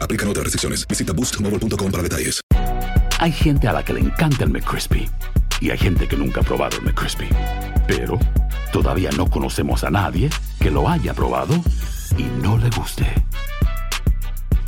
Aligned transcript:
Aplican 0.00 0.28
otras 0.28 0.44
restricciones. 0.44 0.86
Visita 0.86 1.12
boostmobile.com 1.12 1.90
para 1.90 2.02
detalles. 2.02 2.40
Hay 3.18 3.32
gente 3.32 3.68
a 3.68 3.72
la 3.72 3.84
que 3.84 3.92
le 3.92 4.00
encanta 4.00 4.44
el 4.44 4.50
McCrispy 4.50 5.08
y 5.60 5.70
hay 5.70 5.78
gente 5.78 6.08
que 6.08 6.16
nunca 6.16 6.40
ha 6.40 6.44
probado 6.44 6.78
el 6.78 6.84
McCrispy. 6.84 7.28
Pero 7.86 8.18
todavía 8.72 9.10
no 9.16 9.28
conocemos 9.28 9.84
a 9.84 9.90
nadie 9.90 10.30
que 10.58 10.70
lo 10.70 10.88
haya 10.88 11.12
probado 11.12 11.54
y 12.16 12.22
no 12.42 12.56
le 12.56 12.70
guste. 12.70 13.06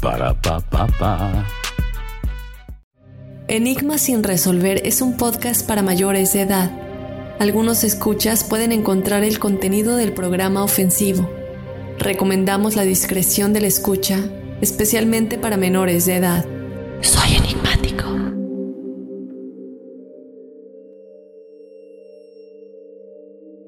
Para 0.00 0.34
pa 0.40 0.60
pa 0.60 0.86
pa. 0.86 1.46
Enigma 3.48 3.98
sin 3.98 4.22
resolver 4.22 4.82
es 4.84 5.00
un 5.00 5.16
podcast 5.16 5.66
para 5.66 5.82
mayores 5.82 6.32
de 6.32 6.42
edad. 6.42 6.70
Algunos 7.38 7.84
escuchas 7.84 8.44
pueden 8.44 8.72
encontrar 8.72 9.24
el 9.24 9.38
contenido 9.38 9.96
del 9.96 10.12
programa 10.12 10.62
ofensivo. 10.62 11.28
Recomendamos 11.98 12.76
la 12.76 12.82
discreción 12.82 13.52
de 13.52 13.60
la 13.60 13.66
escucha, 13.66 14.20
especialmente 14.62 15.38
para 15.38 15.56
menores 15.56 16.06
de 16.06 16.16
edad. 16.16 16.46
Soy 17.00 17.36
enigmático. 17.36 18.04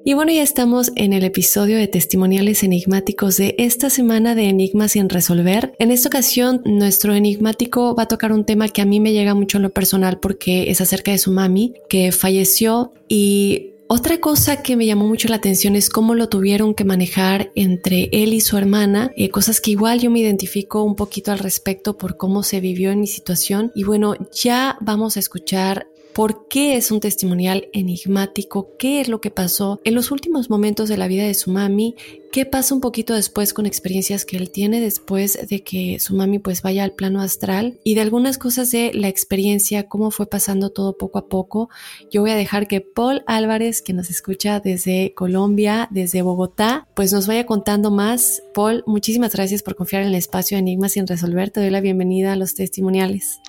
Y 0.07 0.15
bueno, 0.15 0.33
ya 0.33 0.43
estamos 0.43 0.93
en 0.97 1.13
el 1.13 1.25
episodio 1.25 1.79
de 1.79 1.89
testimoniales 1.89 2.63
enigmáticos 2.63 3.39
de 3.39 3.57
esta 3.59 3.91
semana 3.91 4.35
de 4.35 4.51
Enigmas 4.51 4.93
sin 4.93 5.09
resolver. 5.09 5.73
En 5.79 5.91
esta 5.91 6.09
ocasión, 6.09 6.63
nuestro 6.65 7.15
enigmático 7.15 7.95
va 7.97 8.05
a 8.05 8.09
tocar 8.09 8.31
un 8.31 8.45
tema 8.45 8.69
que 8.69 8.83
a 8.83 8.85
mí 8.85 9.01
me 9.01 9.13
llega 9.13 9.35
mucho 9.35 9.59
en 9.59 9.63
lo 9.63 9.71
personal 9.71 10.21
porque 10.21 10.71
es 10.71 10.81
acerca 10.81 11.11
de 11.11 11.19
su 11.19 11.33
mami, 11.33 11.75
que 11.89 12.13
falleció 12.13 12.93
y 13.09 13.74
otra 13.87 14.19
cosa 14.19 14.63
que 14.63 14.77
me 14.77 14.87
llamó 14.87 15.07
mucho 15.07 15.29
la 15.29 15.37
atención 15.37 15.77
es 15.77 15.91
cómo 15.91 16.15
lo 16.15 16.29
tuvieron 16.29 16.75
que 16.75 16.85
manejar 16.85 17.51
entre 17.55 18.09
él 18.13 18.33
y 18.33 18.41
su 18.41 18.57
hermana, 18.57 19.11
eh, 19.17 19.29
cosas 19.29 19.61
que 19.61 19.73
igual 19.73 20.01
yo 20.01 20.11
me 20.11 20.21
identifico 20.21 20.83
un 20.83 20.97
poquito 20.97 21.33
al 21.33 21.39
respecto 21.39 21.99
por 21.99 22.17
cómo 22.17 22.43
se 22.43 22.61
vivió 22.61 22.91
en 22.91 23.01
mi 23.01 23.07
situación. 23.07 23.73
Y 23.75 23.85
bueno, 23.85 24.15
ya 24.33 24.79
vamos 24.81 25.17
a 25.17 25.21
escuchar 25.21 25.87
por 26.15 26.47
qué 26.47 26.77
es 26.77 26.93
un 26.93 27.01
testimonial 27.01 27.69
enigmático, 27.73 28.71
qué 28.79 29.01
es 29.01 29.09
lo 29.09 29.21
que 29.21 29.31
pasó 29.31 29.81
en 29.85 29.95
los 29.95 30.13
últimos 30.13 30.49
momentos 30.49 30.89
de 30.89 30.97
la 30.97 31.09
vida 31.09 31.25
de 31.25 31.35
su 31.35 31.51
mami, 31.51 31.97
qué 32.31 32.47
pasa 32.47 32.75
un 32.75 32.81
poquito 32.81 33.15
después 33.15 33.53
con 33.53 33.67
experiencias 33.67 34.25
que 34.25 34.37
él 34.37 34.51
tiene 34.51 34.81
después 34.81 35.37
de 35.49 35.65
que 35.65 35.99
su 35.99 36.15
mami 36.15 36.39
pues 36.39 36.63
vaya 36.63 36.85
al 36.85 36.93
plano 36.93 37.21
astral 37.21 37.81
y 37.83 37.97
de 37.97 38.03
algunas 38.03 38.39
cosas 38.39 38.71
de 38.71 38.93
la 38.95 39.09
experiencia, 39.09 39.89
cómo 39.89 40.13
fue 40.13 40.27
pasando 40.27 40.71
todo 40.71 40.97
poco 40.97 41.19
a 41.19 41.29
poco. 41.29 41.69
Yo 42.13 42.21
voy 42.21 42.31
a 42.31 42.37
dejar 42.37 42.69
que 42.69 42.81
Paul 42.81 43.25
Álvarez, 43.27 43.83
que 43.83 43.93
nos 43.93 44.09
escucha 44.09 44.61
desde 44.61 45.15
Colombia, 45.15 45.89
desde 45.91 46.23
Bogotá, 46.23 46.87
pues 46.95 47.13
nos 47.13 47.27
vaya 47.27 47.45
contando 47.45 47.91
más. 47.91 48.43
Paul, 48.55 48.85
muchísimas 48.87 49.35
gracias 49.35 49.65
por 49.65 49.75
confiar 49.75 50.03
en 50.03 50.09
el 50.09 50.15
espacio 50.15 50.57
de 50.57 50.61
Enigmas 50.61 50.93
sin 50.93 51.09
resolver. 51.09 51.51
Te 51.51 51.61
doy 51.61 51.71
la 51.71 51.81
bienvenida 51.81 52.33
a 52.33 52.37
los 52.37 52.55
testimoniales. 52.55 53.41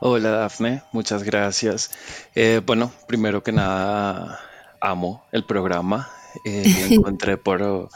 Hola 0.00 0.30
Dafne, 0.30 0.82
muchas 0.92 1.22
gracias. 1.22 1.90
Eh, 2.34 2.60
bueno, 2.64 2.92
primero 3.06 3.42
que 3.42 3.52
nada, 3.52 4.40
amo 4.80 5.24
el 5.32 5.44
programa. 5.44 6.10
Eh, 6.44 6.88
lo 6.90 6.96
encontré 6.96 7.36
por 7.36 7.88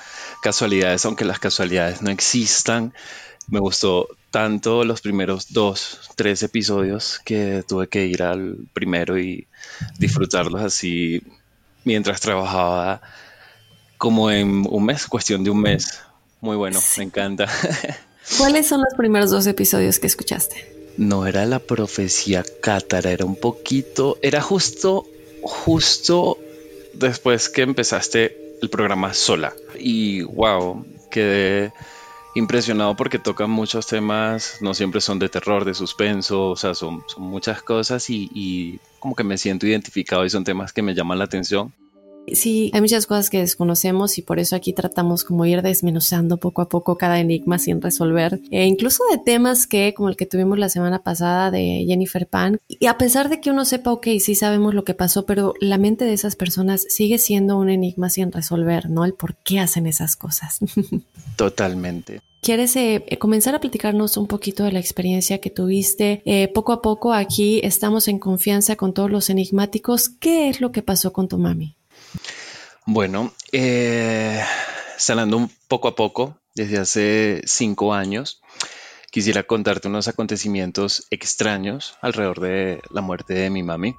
casualidades, 0.43 1.05
aunque 1.05 1.25
las 1.25 1.39
casualidades 1.39 2.03
no 2.03 2.11
existan. 2.11 2.95
Me 3.49 3.61
gustó 3.61 4.09
tanto 4.31 4.85
los 4.85 5.01
primeros 5.01 5.53
dos, 5.53 6.01
tres 6.17 6.43
episodios 6.43 7.21
que 7.25 7.65
tuve 7.67 7.89
que 7.89 8.07
ir 8.07 8.23
al 8.23 8.57
primero 8.73 9.19
y 9.19 9.47
disfrutarlos 9.99 10.63
así 10.63 11.23
mientras 11.85 12.21
trabajaba 12.21 13.01
como 13.97 14.31
en 14.31 14.67
un 14.69 14.85
mes, 14.85 15.07
cuestión 15.07 15.43
de 15.45 15.51
un 15.51 15.61
mes. 15.61 16.01
Muy 16.41 16.57
bueno, 16.57 16.81
me 16.97 17.05
encanta. 17.05 17.47
¿Cuáles 18.39 18.69
son 18.69 18.81
los 18.81 18.95
primeros 18.97 19.31
dos 19.31 19.47
episodios 19.47 19.99
que 19.99 20.07
escuchaste? 20.07 20.78
No 20.99 21.27
era 21.27 21.47
la 21.47 21.61
profecía 21.61 22.45
cátara, 22.61 23.13
era 23.13 23.25
un 23.25 23.37
poquito, 23.37 24.19
era 24.21 24.43
justo, 24.43 25.07
justo 25.43 26.39
después 26.93 27.49
que 27.49 27.63
empezaste 27.63 28.59
el 28.61 28.69
programa 28.69 29.15
sola. 29.15 29.55
Y 29.79 30.23
wow, 30.23 30.85
quedé 31.11 31.73
impresionado 32.35 32.97
porque 32.97 33.21
tocan 33.21 33.49
muchos 33.49 33.87
temas, 33.87 34.59
no 34.61 34.75
siempre 34.75 35.01
son 35.01 35.21
de 35.21 35.29
terror, 35.29 35.65
de 35.65 35.75
suspenso, 35.75 36.51
o 36.51 36.57
sea, 36.57 36.75
son, 36.75 37.05
son 37.07 37.23
muchas 37.23 37.63
cosas 37.63 38.11
y, 38.11 38.29
y 38.35 38.81
como 38.99 39.15
que 39.15 39.25
me 39.25 39.39
siento 39.39 39.67
identificado 39.67 40.25
y 40.25 40.31
son 40.31 40.45
temas 40.45 40.73
que 40.73 40.83
me 40.83 40.95
llaman 40.95 41.19
la 41.19 41.25
atención. 41.25 41.73
Sí, 42.35 42.71
hay 42.75 42.81
muchas 42.81 43.07
cosas 43.07 43.31
que 43.31 43.39
desconocemos 43.39 44.19
y 44.19 44.23
por 44.23 44.39
eso 44.39 44.57
aquí 44.57 44.73
tratamos 44.73 45.25
como 45.25 45.47
ir 45.47 45.63
desmenuzando 45.63 46.37
poco 46.37 46.63
a 46.63 46.69
poco 46.69 46.97
cada 46.97 47.21
enigma 47.21 47.59
sin 47.59 47.81
resolver, 47.81 48.41
e 48.51 48.67
incluso 48.67 49.03
de 49.11 49.19
temas 49.19 49.67
que, 49.67 49.95
como 49.95 50.09
el 50.09 50.17
que 50.17 50.27
tuvimos 50.27 50.59
la 50.59 50.69
semana 50.69 51.03
pasada 51.03 51.51
de 51.51 51.85
Jennifer 51.87 52.27
Pan, 52.27 52.59
y 52.69 52.87
a 52.87 52.99
pesar 52.99 53.29
de 53.29 53.41
que 53.41 53.51
uno 53.51 53.65
sepa, 53.65 53.93
ok, 53.93 54.07
sí 54.21 54.35
sabemos 54.35 54.75
lo 54.75 54.85
que 54.85 54.95
pasó, 54.95 55.27
pero 55.27 55.55
la 55.61 55.79
mente 55.79 56.05
de 56.05 56.13
esas 56.13 56.37
personas 56.37 56.85
sigue 56.89 57.19
siendo 57.19 57.59
un 57.59 57.71
enigma 57.71 58.11
sin 58.11 58.33
resolver, 58.33 58.91
¿no? 58.91 59.05
El 59.05 59.15
por 59.15 59.37
qué 59.37 59.61
hacen 59.61 59.87
esas 59.87 60.17
cosas. 60.17 60.59
Totalmente. 61.37 62.21
¿Quieres 62.41 62.77
eh, 62.77 63.05
comenzar 63.19 63.55
a 63.55 63.61
platicarnos 63.61 64.17
un 64.17 64.27
poquito 64.27 64.65
de 64.65 64.73
la 64.73 64.79
experiencia 64.79 65.39
que 65.39 65.51
tuviste? 65.51 66.23
Eh, 66.25 66.49
poco 66.49 66.73
a 66.73 66.83
poco 66.83 67.13
aquí 67.13 67.61
estamos 67.65 68.07
en 68.09 68.19
confianza 68.19 68.77
con 68.77 68.95
todos 68.95 69.11
los 69.11 69.29
enigmáticos. 69.29 70.09
¿Qué 70.09 70.49
es 70.49 70.61
lo 70.61 70.71
que 70.71 70.83
pasó 70.83 71.13
con 71.13 71.29
tu 71.29 71.39
mami? 71.39 71.78
Bueno, 72.91 73.35
eh, 73.53 74.43
un 75.35 75.51
poco 75.69 75.89
a 75.89 75.95
poco 75.95 76.39
desde 76.55 76.79
hace 76.79 77.43
cinco 77.45 77.93
años, 77.93 78.41
quisiera 79.11 79.43
contarte 79.43 79.89
unos 79.89 80.09
acontecimientos 80.09 81.07
extraños 81.11 81.99
alrededor 82.01 82.41
de 82.41 82.81
la 82.89 83.03
muerte 83.03 83.35
de 83.35 83.51
mi 83.51 83.63
mami. 83.63 83.95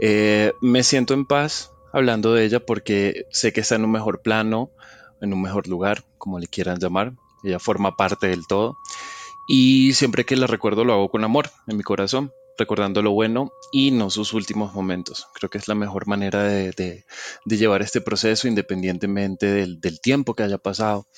Eh, 0.00 0.54
me 0.60 0.82
siento 0.82 1.14
en 1.14 1.24
paz 1.24 1.70
hablando 1.92 2.34
de 2.34 2.46
ella 2.46 2.58
porque 2.58 3.26
sé 3.30 3.52
que 3.52 3.60
está 3.60 3.76
en 3.76 3.84
un 3.84 3.92
mejor 3.92 4.22
plano, 4.22 4.72
en 5.20 5.32
un 5.32 5.40
mejor 5.40 5.68
lugar, 5.68 6.02
como 6.18 6.40
le 6.40 6.48
quieran 6.48 6.80
llamar. 6.80 7.12
Ella 7.44 7.60
forma 7.60 7.94
parte 7.96 8.26
del 8.26 8.48
todo. 8.48 8.76
Y 9.46 9.92
siempre 9.92 10.24
que 10.24 10.34
la 10.34 10.48
recuerdo 10.48 10.84
lo 10.84 10.94
hago 10.94 11.10
con 11.10 11.22
amor 11.22 11.48
en 11.68 11.76
mi 11.76 11.84
corazón 11.84 12.32
recordando 12.60 13.02
lo 13.02 13.10
bueno 13.10 13.50
y 13.72 13.90
no 13.90 14.10
sus 14.10 14.32
últimos 14.32 14.72
momentos. 14.74 15.26
Creo 15.34 15.50
que 15.50 15.58
es 15.58 15.66
la 15.66 15.74
mejor 15.74 16.06
manera 16.06 16.44
de, 16.44 17.04
llevar 17.46 17.82
este 17.82 18.00
proceso 18.00 18.46
independientemente 18.46 19.46
del, 19.46 19.80
del, 19.80 20.00
tiempo 20.00 20.34
que 20.34 20.44
haya 20.44 20.58
pasado. 20.58 21.08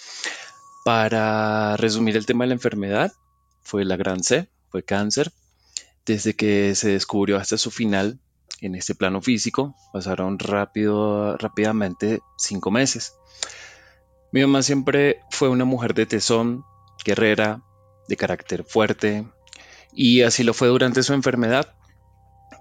Para 0.84 1.76
resumir 1.76 2.16
el 2.16 2.24
tema 2.24 2.44
de 2.44 2.48
la 2.48 2.54
enfermedad, 2.54 3.12
fue 3.62 3.84
la 3.84 3.96
gran 3.96 4.22
C, 4.22 4.48
fue 4.70 4.82
cáncer. 4.82 5.32
Desde 6.06 6.34
que 6.34 6.74
se 6.74 6.90
descubrió 6.90 7.36
hasta 7.36 7.58
su 7.58 7.70
final 7.70 8.18
en 8.60 8.74
este 8.74 8.94
plano 8.94 9.20
físico, 9.20 9.74
pasaron 9.92 10.38
rápido, 10.38 11.36
rápidamente 11.36 12.20
cinco 12.38 12.70
meses. 12.70 13.14
Mi 14.32 14.40
mamá 14.40 14.62
siempre 14.62 15.20
fue 15.30 15.48
una 15.48 15.64
mujer 15.64 15.94
de 15.94 16.06
tesón, 16.06 16.64
guerrera, 17.04 17.62
de 18.08 18.16
carácter 18.16 18.64
fuerte, 18.64 19.26
y 19.92 20.22
así 20.22 20.42
lo 20.42 20.54
fue 20.54 20.68
durante 20.68 21.02
su 21.02 21.12
enfermedad, 21.12 21.74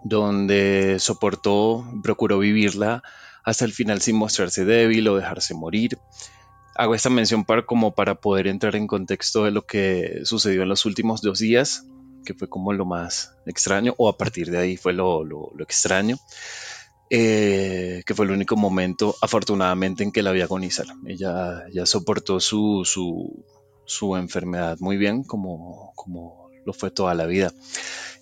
donde 0.03 0.97
soportó, 0.99 1.85
procuró 2.03 2.39
vivirla 2.39 3.03
hasta 3.43 3.65
el 3.65 3.73
final 3.73 4.01
sin 4.01 4.15
mostrarse 4.15 4.65
débil 4.65 5.07
o 5.07 5.15
dejarse 5.15 5.53
morir. 5.53 5.97
Hago 6.75 6.95
esta 6.95 7.09
mención 7.09 7.45
para, 7.45 7.65
como 7.65 7.93
para 7.93 8.15
poder 8.15 8.47
entrar 8.47 8.75
en 8.75 8.87
contexto 8.87 9.45
de 9.45 9.51
lo 9.51 9.65
que 9.65 10.21
sucedió 10.23 10.63
en 10.63 10.69
los 10.69 10.85
últimos 10.85 11.21
dos 11.21 11.39
días, 11.39 11.85
que 12.25 12.33
fue 12.33 12.47
como 12.47 12.73
lo 12.73 12.85
más 12.85 13.33
extraño, 13.45 13.93
o 13.97 14.09
a 14.09 14.17
partir 14.17 14.51
de 14.51 14.57
ahí 14.57 14.77
fue 14.77 14.93
lo, 14.93 15.25
extraño, 15.59 16.17
eh, 17.09 18.03
que 18.05 18.15
fue 18.15 18.25
el 18.25 18.31
único 18.31 18.55
momento, 18.55 19.15
afortunadamente, 19.21 20.03
en 20.03 20.11
que 20.11 20.23
la 20.23 20.31
vi 20.31 20.41
agonizar. 20.41 20.87
Ella 21.05 21.65
ya 21.73 21.85
soportó 21.85 22.39
su, 22.39 22.85
su, 23.85 24.15
enfermedad 24.15 24.77
muy 24.79 24.97
bien, 24.97 25.23
como, 25.23 25.91
como 25.95 26.40
lo 26.65 26.73
fue 26.73 26.91
toda 26.91 27.13
la 27.13 27.25
vida. 27.25 27.51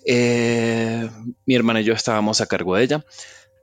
Eh, 0.06 1.08
mi 1.46 1.54
hermana 1.54 1.80
y 1.80 1.84
yo 1.84 1.92
estábamos 1.92 2.40
a 2.40 2.46
cargo 2.46 2.76
de 2.76 2.84
ella. 2.84 3.04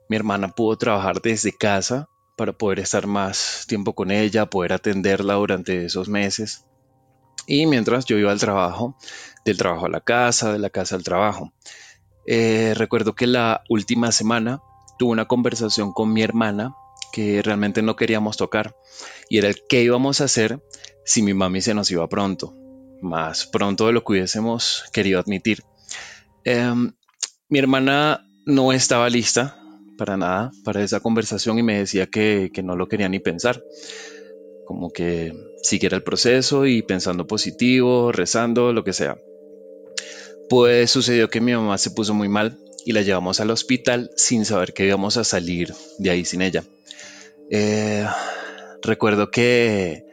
Mi 0.08 0.16
hermana 0.16 0.48
pudo 0.48 0.76
trabajar 0.76 1.20
desde 1.20 1.52
casa 1.52 2.08
para 2.36 2.52
poder 2.52 2.78
estar 2.78 3.06
más 3.06 3.64
tiempo 3.66 3.94
con 3.94 4.10
ella, 4.10 4.46
poder 4.46 4.72
atenderla 4.72 5.34
durante 5.34 5.84
esos 5.84 6.08
meses. 6.08 6.64
Y 7.46 7.66
mientras 7.66 8.04
yo 8.04 8.16
iba 8.18 8.30
al 8.30 8.38
trabajo, 8.38 8.96
del 9.44 9.56
trabajo 9.56 9.86
a 9.86 9.90
la 9.90 10.00
casa, 10.00 10.52
de 10.52 10.58
la 10.58 10.70
casa 10.70 10.96
al 10.96 11.02
trabajo. 11.02 11.52
Eh, 12.26 12.74
recuerdo 12.76 13.14
que 13.14 13.26
la 13.26 13.62
última 13.68 14.12
semana 14.12 14.60
tuve 14.98 15.12
una 15.12 15.26
conversación 15.26 15.92
con 15.92 16.12
mi 16.12 16.22
hermana 16.22 16.74
que 17.12 17.42
realmente 17.42 17.80
no 17.80 17.96
queríamos 17.96 18.36
tocar 18.36 18.76
y 19.30 19.38
era 19.38 19.48
el 19.48 19.62
qué 19.68 19.82
íbamos 19.82 20.20
a 20.20 20.24
hacer 20.24 20.62
si 21.04 21.22
mi 21.22 21.32
mami 21.32 21.62
se 21.62 21.72
nos 21.72 21.90
iba 21.90 22.06
pronto, 22.08 22.54
más 23.00 23.46
pronto 23.46 23.86
de 23.86 23.92
lo 23.92 24.02
que 24.02 24.12
hubiésemos 24.12 24.84
querido 24.92 25.20
admitir. 25.20 25.62
Em, 26.44 26.92
mi 27.48 27.58
hermana 27.58 28.28
no 28.46 28.72
estaba 28.72 29.08
lista 29.10 29.58
para 29.96 30.16
nada 30.16 30.52
para 30.64 30.82
esa 30.82 31.00
conversación 31.00 31.58
y 31.58 31.62
me 31.62 31.78
decía 31.78 32.06
que, 32.06 32.50
que 32.52 32.62
no 32.62 32.76
lo 32.76 32.88
quería 32.88 33.08
ni 33.08 33.18
pensar, 33.18 33.62
como 34.64 34.90
que 34.90 35.32
siguiera 35.62 35.96
el 35.96 36.02
proceso 36.02 36.66
y 36.66 36.82
pensando 36.82 37.26
positivo, 37.26 38.12
rezando, 38.12 38.72
lo 38.72 38.84
que 38.84 38.92
sea. 38.92 39.18
Pues 40.48 40.90
sucedió 40.90 41.28
que 41.28 41.40
mi 41.40 41.52
mamá 41.52 41.76
se 41.78 41.90
puso 41.90 42.14
muy 42.14 42.28
mal 42.28 42.58
y 42.86 42.92
la 42.92 43.02
llevamos 43.02 43.40
al 43.40 43.50
hospital 43.50 44.10
sin 44.16 44.44
saber 44.44 44.72
que 44.72 44.86
íbamos 44.86 45.16
a 45.16 45.24
salir 45.24 45.74
de 45.98 46.10
ahí 46.10 46.24
sin 46.24 46.42
ella. 46.42 46.64
Eh, 47.50 48.06
recuerdo 48.82 49.30
que 49.30 50.04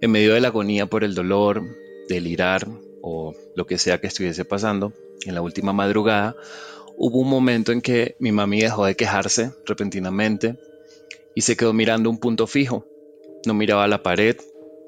en 0.00 0.10
medio 0.10 0.34
de 0.34 0.40
la 0.40 0.48
agonía 0.48 0.86
por 0.86 1.02
el 1.02 1.14
dolor, 1.14 1.64
delirar 2.08 2.66
o 3.00 3.34
lo 3.54 3.66
que 3.66 3.78
sea 3.78 3.98
que 3.98 4.06
estuviese 4.06 4.44
pasando, 4.44 4.92
en 5.24 5.34
la 5.34 5.42
última 5.42 5.72
madrugada, 5.72 6.36
hubo 6.96 7.18
un 7.20 7.28
momento 7.28 7.72
en 7.72 7.80
que 7.80 8.16
mi 8.18 8.32
mami 8.32 8.60
dejó 8.60 8.86
de 8.86 8.96
quejarse 8.96 9.52
repentinamente 9.64 10.56
y 11.34 11.42
se 11.42 11.56
quedó 11.56 11.72
mirando 11.72 12.10
un 12.10 12.18
punto 12.18 12.46
fijo. 12.46 12.86
No 13.46 13.54
miraba 13.54 13.86
la 13.88 14.02
pared, 14.02 14.36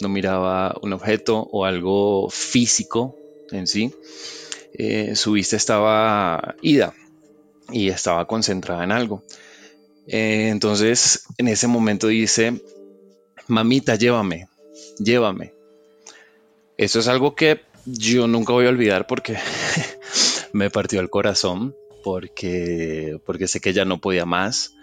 no 0.00 0.08
miraba 0.08 0.76
un 0.82 0.92
objeto 0.92 1.48
o 1.50 1.64
algo 1.64 2.28
físico 2.30 3.16
en 3.50 3.66
sí, 3.66 3.92
eh, 4.72 5.14
su 5.16 5.32
vista 5.32 5.56
estaba 5.56 6.56
ida 6.60 6.94
y 7.70 7.88
estaba 7.88 8.26
concentrada 8.26 8.84
en 8.84 8.92
algo. 8.92 9.22
Eh, 10.06 10.48
entonces, 10.50 11.24
en 11.38 11.48
ese 11.48 11.66
momento 11.66 12.08
dice, 12.08 12.60
mamita, 13.48 13.96
llévame, 13.96 14.48
llévame. 14.98 15.55
Eso 16.78 16.98
es 16.98 17.08
algo 17.08 17.34
que 17.34 17.62
yo 17.84 18.26
nunca 18.26 18.52
voy 18.52 18.66
a 18.66 18.70
olvidar 18.70 19.06
porque 19.06 19.36
me 20.52 20.70
partió 20.70 21.00
el 21.00 21.10
corazón, 21.10 21.74
porque, 22.04 23.20
porque 23.24 23.48
sé 23.48 23.60
que 23.60 23.72
ya 23.72 23.84
no 23.84 23.98
podía 23.98 24.26
más, 24.26 24.74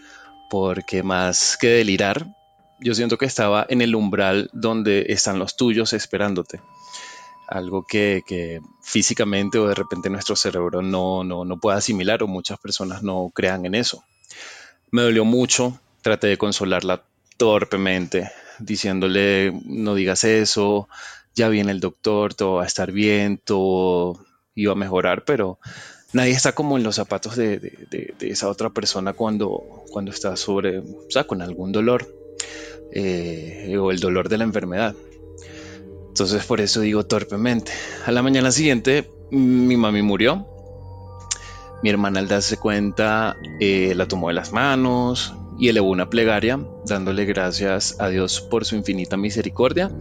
porque 0.50 1.04
más 1.04 1.58
que 1.58 1.68
delirar, 1.68 2.28
yo 2.80 2.94
siento 2.96 3.18
que 3.18 3.26
estaba 3.26 3.66
en 3.70 3.82
el 3.82 3.96
umbral 3.96 4.50
donde 4.54 5.06
están 5.10 5.40
los 5.40 5.56
tuyos 5.56 5.94
esperándote 5.94 6.60
algo 7.48 7.86
que, 7.86 8.62
físicamente 8.82 9.60
o 9.60 9.68
de 9.68 9.76
repente 9.76 10.10
nuestro 10.10 10.36
cerebro 10.36 10.82
no, 10.82 11.24
no, 11.24 11.46
no 11.46 11.60
puede 11.60 11.78
asimilar 11.78 12.24
o 12.24 12.28
muchas 12.28 12.60
personas 12.60 13.04
no 13.04 13.32
crean 13.34 13.66
en 13.66 13.76
eso. 13.76 14.04
Me 14.92 15.04
dolió 15.04 15.26
mucho, 15.26 15.80
traté 16.02 16.28
de 16.28 16.38
consolarla 16.38 17.04
torpemente, 17.38 18.32
diciéndole, 18.60 19.54
no 19.66 19.96
digas 19.96 20.24
eso, 20.24 20.88
ya 21.36 21.50
viene 21.50 21.72
el 21.72 21.80
doctor, 21.80 22.34
todo 22.34 22.56
va 22.56 22.64
a 22.64 22.68
estar 22.68 22.92
bien, 22.92 23.40
todo 23.44 24.20
iba 24.56 24.74
a 24.74 24.76
mejorar, 24.76 25.26
pero 25.26 25.60
nadie 26.14 26.32
está 26.32 26.54
como 26.54 26.78
en 26.78 26.84
los 26.84 26.96
zapatos 26.96 27.36
de, 27.36 28.14
esa 28.22 28.50
otra 28.50 28.70
persona 28.70 29.14
cuando, 29.14 29.64
está 30.08 30.36
sobre, 30.36 30.80
o 30.80 31.10
sea, 31.10 31.26
con 31.26 31.42
algún 31.42 31.72
dolor 31.72 32.08
eh, 32.92 33.76
o 33.80 33.92
el 33.92 34.00
dolor 34.00 34.30
de 34.30 34.38
la 34.38 34.44
enfermedad. 34.44 34.96
Entonces 36.10 36.46
por 36.46 36.62
eso 36.62 36.82
digo 36.82 37.06
torpemente. 37.06 37.72
A 38.06 38.12
la 38.12 38.22
mañana 38.22 38.52
siguiente 38.52 39.10
mi 39.32 39.76
mami 39.78 40.04
murió. 40.04 40.48
Mi 41.82 41.90
hermana 41.90 42.20
al 42.20 42.28
darse 42.28 42.56
cuenta 42.58 43.36
eh, 43.60 43.94
la 43.96 44.08
tomó 44.08 44.28
de 44.28 44.36
las 44.36 44.54
manos 44.54 45.34
y 45.60 45.70
elevó 45.70 45.90
una 45.90 46.10
plegaria 46.10 46.60
dándole 46.86 47.26
gracias 47.26 48.00
a 48.00 48.10
Dios 48.10 48.42
por 48.42 48.64
su 48.64 48.76
infinita 48.76 49.18
misericordia 49.18 49.92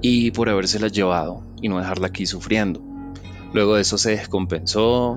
y 0.00 0.30
por 0.30 0.48
habérsela 0.48 0.88
llevado 0.88 1.42
y 1.60 1.68
no 1.68 1.78
dejarla 1.78 2.08
aquí 2.08 2.26
sufriendo. 2.26 2.82
Luego 3.52 3.76
de 3.76 3.82
eso 3.82 3.98
se 3.98 4.10
descompensó, 4.10 5.16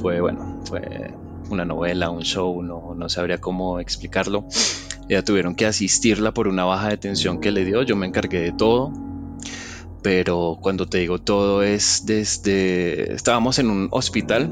fue 0.00 0.20
bueno, 0.20 0.60
fue 0.64 1.14
una 1.50 1.64
novela, 1.64 2.10
un 2.10 2.22
show, 2.22 2.62
no, 2.62 2.94
no 2.94 3.08
sabría 3.08 3.38
cómo 3.38 3.80
explicarlo. 3.80 4.46
Ella 5.08 5.24
tuvieron 5.24 5.54
que 5.54 5.66
asistirla 5.66 6.32
por 6.32 6.48
una 6.48 6.64
baja 6.64 6.88
de 6.88 6.96
tensión 6.96 7.40
que 7.40 7.50
le 7.50 7.64
dio, 7.64 7.82
yo 7.82 7.96
me 7.96 8.06
encargué 8.06 8.40
de 8.40 8.52
todo, 8.52 8.92
pero 10.02 10.58
cuando 10.60 10.86
te 10.86 10.98
digo 10.98 11.18
todo 11.18 11.62
es 11.62 12.04
desde... 12.06 13.12
Estábamos 13.12 13.58
en 13.58 13.68
un 13.68 13.88
hospital, 13.90 14.50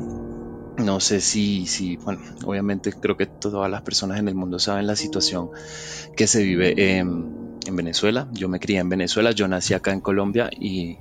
no 0.76 1.00
sé 1.00 1.20
si, 1.20 1.66
si, 1.66 1.96
bueno, 1.96 2.20
obviamente 2.44 2.92
creo 2.92 3.16
que 3.16 3.26
todas 3.26 3.70
las 3.70 3.82
personas 3.82 4.18
en 4.18 4.28
el 4.28 4.34
mundo 4.34 4.58
saben 4.58 4.86
la 4.86 4.96
situación 4.96 5.50
que 6.16 6.26
se 6.26 6.42
vive 6.42 6.98
en, 6.98 7.39
Venezuela. 7.70 8.28
Yo 8.32 8.48
me 8.48 8.60
crié 8.60 8.78
en 8.78 8.88
Venezuela, 8.88 9.32
yo 9.32 9.48
nací 9.48 9.74
acá 9.74 9.92
en 9.92 10.00
Colombia 10.00 10.50
y, 10.50 10.96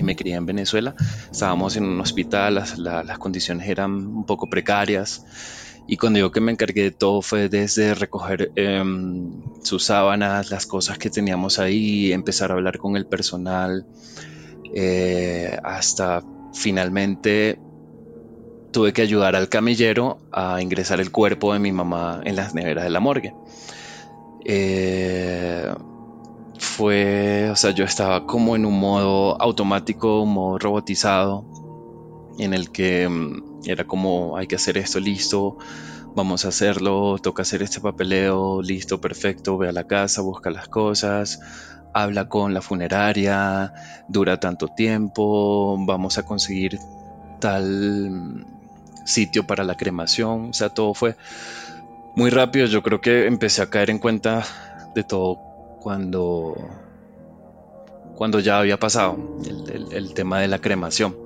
me 0.00 0.16
crié 0.16 0.34
en 0.34 0.46
Venezuela. 0.46 0.94
Estábamos 1.30 1.76
en 1.76 1.84
un 1.84 2.00
hospital, 2.00 2.54
las, 2.54 3.18
condiciones 3.18 3.68
eran 3.68 3.92
un 3.92 4.24
poco 4.24 4.48
precarias. 4.48 5.24
Y 5.86 5.96
cuando 5.96 6.18
digo 6.18 6.30
que 6.30 6.40
me 6.40 6.52
encargué 6.52 6.84
de 6.84 6.90
todo 6.92 7.22
fue 7.22 7.48
desde 7.48 7.94
recoger 7.94 8.52
em, 8.54 9.42
sus 9.62 9.84
sábanas, 9.84 10.50
las 10.50 10.66
cosas 10.66 10.96
que 10.96 11.10
teníamos 11.10 11.58
ahí, 11.58 12.12
empezar 12.12 12.52
a 12.52 12.54
hablar 12.54 12.78
con 12.78 12.96
el 12.96 13.06
personal, 13.06 13.84
eh, 14.74 15.58
hasta 15.62 16.22
finalmente 16.54 17.58
tuve 18.72 18.92
que 18.92 19.02
ayudar 19.02 19.36
al 19.36 19.48
camillero 19.48 20.18
a 20.32 20.60
ingresar 20.62 21.00
el 21.00 21.10
cuerpo 21.10 21.52
de 21.52 21.58
mi 21.58 21.72
mamá 21.72 22.20
en 22.24 22.36
las 22.36 22.54
neveras 22.54 22.84
de 22.84 22.90
la 22.90 23.00
morgue. 23.00 23.34
Eh, 24.44 25.72
fue, 26.58 27.50
o 27.50 27.56
sea, 27.56 27.70
yo 27.72 27.84
estaba 27.84 28.26
como 28.26 28.56
en 28.56 28.64
un 28.64 28.78
modo 28.78 29.40
automático, 29.40 30.22
un 30.22 30.32
modo 30.34 30.58
robotizado, 30.58 31.44
en 32.38 32.54
el 32.54 32.70
que 32.70 33.08
mm, 33.08 33.62
era 33.66 33.84
como 33.84 34.36
hay 34.36 34.46
que 34.46 34.56
hacer 34.56 34.78
esto, 34.78 35.00
listo, 35.00 35.58
vamos 36.14 36.44
a 36.44 36.48
hacerlo, 36.48 37.18
toca 37.18 37.42
hacer 37.42 37.62
este 37.62 37.80
papeleo, 37.80 38.62
listo, 38.62 39.00
perfecto, 39.00 39.58
ve 39.58 39.68
a 39.68 39.72
la 39.72 39.86
casa, 39.86 40.22
busca 40.22 40.50
las 40.50 40.68
cosas, 40.68 41.40
habla 41.94 42.28
con 42.28 42.54
la 42.54 42.62
funeraria, 42.62 43.72
dura 44.08 44.40
tanto 44.40 44.68
tiempo, 44.68 45.76
vamos 45.86 46.18
a 46.18 46.24
conseguir 46.24 46.78
tal 47.40 48.10
mm, 48.10 48.44
sitio 49.04 49.46
para 49.46 49.64
la 49.64 49.76
cremación, 49.76 50.50
o 50.50 50.52
sea, 50.52 50.70
todo 50.70 50.94
fue 50.94 51.16
muy 52.16 52.30
rápido, 52.30 52.66
yo 52.66 52.82
creo 52.82 53.00
que 53.00 53.26
empecé 53.26 53.62
a 53.62 53.70
caer 53.70 53.90
en 53.90 53.98
cuenta 53.98 54.44
de 54.94 55.04
todo 55.04 55.38
cuando 55.80 56.56
cuando 58.16 58.40
ya 58.40 58.58
había 58.58 58.78
pasado 58.78 59.18
el 59.90 60.14
tema 60.14 60.40
de 60.40 60.48
la 60.48 60.58
cremación. 60.58 61.16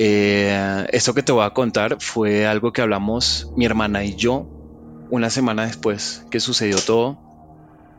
Eh, 0.00 0.86
esto 0.92 1.12
que 1.12 1.24
te 1.24 1.32
voy 1.32 1.44
a 1.44 1.50
contar 1.50 1.96
fue 2.00 2.46
algo 2.46 2.72
que 2.72 2.82
hablamos 2.82 3.50
mi 3.56 3.64
hermana 3.64 4.04
y 4.04 4.14
yo 4.14 4.46
una 5.10 5.28
semana 5.28 5.66
después 5.66 6.24
que 6.30 6.38
sucedió 6.38 6.78
todo 6.78 7.18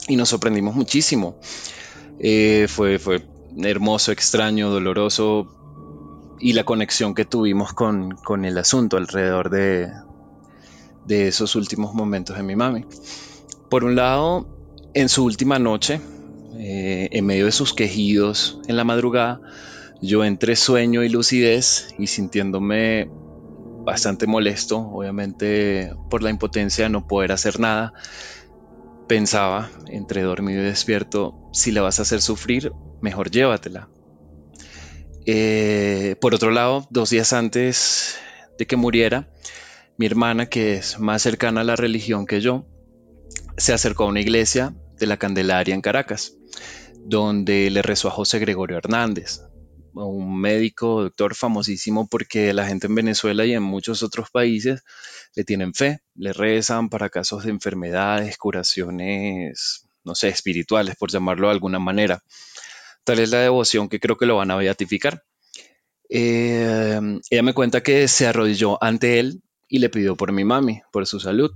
y 0.08 0.16
nos 0.16 0.30
sorprendimos 0.30 0.76
muchísimo. 0.76 1.36
Eh, 2.20 2.68
fue, 2.70 3.00
fue 3.00 3.28
hermoso, 3.62 4.14
extraño, 4.14 4.70
doloroso, 4.70 5.48
y 6.40 6.54
la 6.54 6.64
conexión 6.64 7.16
que 7.16 7.26
tuvimos 7.26 7.74
con, 7.74 8.12
con 8.12 8.46
el 8.46 8.58
asunto 8.58 8.96
alrededor 8.96 9.50
de, 9.50 9.92
de 11.10 11.28
esos 11.28 11.56
últimos 11.56 11.94
momentos 11.94 12.38
de 12.38 12.44
mi 12.44 12.56
mami. 12.56 12.86
Por 13.70 13.84
un 13.84 13.96
lado, 13.96 14.48
en 14.94 15.10
su 15.10 15.26
última 15.26 15.58
noche, 15.58 16.00
eh, 16.58 17.10
en 17.12 17.26
medio 17.26 17.46
de 17.46 17.52
sus 17.52 17.74
quejidos 17.74 18.60
en 18.68 18.78
la 18.78 18.84
madrugada, 18.84 19.42
yo 20.02 20.24
entre 20.24 20.56
sueño 20.56 21.04
y 21.04 21.10
lucidez 21.10 21.96
y 21.98 22.08
sintiéndome 22.08 23.10
bastante 23.84 24.28
molesto, 24.28 24.78
obviamente 24.78 25.92
por 26.12 26.22
la 26.22 26.30
impotencia 26.30 26.86
de 26.86 26.92
no 26.92 27.08
poder 27.08 27.32
hacer 27.32 27.60
nada, 27.60 27.94
pensaba 29.08 29.72
entre 29.88 30.22
dormido 30.22 30.62
y 30.62 30.66
despierto, 30.66 31.50
si 31.52 31.72
la 31.72 31.82
vas 31.82 31.98
a 31.98 32.04
hacer 32.04 32.22
sufrir, 32.22 32.72
mejor 33.02 33.32
llévatela. 33.32 33.90
Eh, 35.26 36.16
por 36.22 36.36
otro 36.36 36.52
lado, 36.52 36.88
dos 36.92 37.10
días 37.10 37.34
antes 37.34 38.16
de 38.60 38.68
que 38.68 38.76
muriera, 38.76 39.28
mi 40.00 40.06
hermana, 40.06 40.46
que 40.46 40.76
es 40.76 40.98
más 40.98 41.22
cercana 41.22 41.60
a 41.60 41.66
la 41.66 41.76
religión 41.76 42.26
que 42.26 42.40
yo, 42.40 42.66
se 43.58 43.74
acercó 43.74 44.06
a 44.06 44.08
una 44.08 44.22
iglesia 44.22 44.74
de 44.98 45.06
la 45.08 45.18
Candelaria 45.18 45.76
en 45.76 45.82
Caracas, 45.82 46.38
donde 47.04 47.70
le 47.70 47.82
rezó 47.82 48.08
a 48.08 48.12
José 48.12 48.40
Gregorio 48.40 48.78
Hernández, 48.78 49.42
un 49.94 50.40
médico, 50.40 51.02
doctor 51.02 51.36
famosísimo 51.36 52.08
porque 52.08 52.54
la 52.54 52.66
gente 52.66 52.88
en 52.88 52.96
Venezuela 52.96 53.46
y 53.46 53.54
en 53.54 53.62
muchos 53.62 54.02
otros 54.02 54.30
países 54.32 54.86
le 55.36 55.44
tienen 55.44 55.74
fe, 55.74 56.00
le 56.16 56.32
rezan 56.32 56.88
para 56.88 57.10
casos 57.10 57.44
de 57.44 57.50
enfermedades, 57.50 58.38
curaciones, 58.38 59.90
no 60.06 60.16
sé, 60.16 60.30
espirituales, 60.30 60.96
por 60.96 61.12
llamarlo 61.12 61.48
de 61.48 61.56
alguna 61.56 61.80
manera. 61.80 62.24
Tal 63.04 63.20
es 63.20 63.32
la 63.32 63.40
devoción 63.40 63.90
que 63.90 64.00
creo 64.00 64.16
que 64.16 64.26
lo 64.26 64.38
van 64.38 64.52
a 64.52 64.56
beatificar. 64.56 65.26
Eh, 66.08 66.98
ella 67.30 67.44
me 67.44 67.54
cuenta 67.54 67.84
que 67.84 68.08
se 68.08 68.28
arrodilló 68.28 68.82
ante 68.82 69.20
él 69.20 69.44
y 69.70 69.80
le 69.80 69.90
pidió 69.90 70.18
por 70.18 70.32
mi 70.32 70.44
mami, 70.44 70.82
por 70.92 71.06
su 71.06 71.20
salud. 71.20 71.52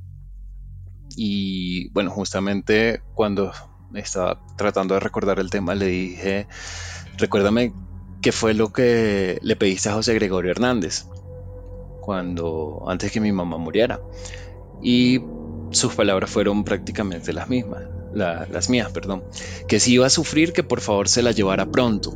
Y 1.16 1.90
bueno, 1.90 2.12
justamente 2.12 3.02
cuando 3.16 3.52
estaba 3.94 4.40
tratando 4.56 4.94
de 4.94 5.00
recordar 5.00 5.40
el 5.40 5.50
tema, 5.50 5.76
le 5.76 5.88
dije, 5.88 6.48
recuérdame 7.18 7.74
qué 8.22 8.32
fue 8.32 8.54
lo 8.54 8.72
que 8.72 9.40
le 9.42 9.56
pediste 9.56 9.90
a 9.90 9.94
José 9.94 10.14
Gregorio 10.14 10.52
Hernández 10.52 11.06
cuando 12.02 12.84
antes 12.88 13.12
que 13.12 13.20
mi 13.20 13.32
mamá 13.32 13.58
muriera. 13.58 14.00
Y 14.82 15.22
sus 15.72 15.96
palabras 15.96 16.30
fueron 16.30 16.64
prácticamente 16.64 17.34
las 17.34 17.50
mismas, 17.50 17.84
las 18.14 18.70
mías, 18.70 18.92
perdón, 18.92 19.24
que 19.68 19.80
si 19.80 19.94
iba 19.94 20.06
a 20.06 20.10
sufrir, 20.10 20.54
que 20.54 20.64
por 20.64 20.82
favor 20.82 21.08
se 21.08 21.24
la 21.24 21.32
llevara 21.32 21.66
pronto. 21.66 22.16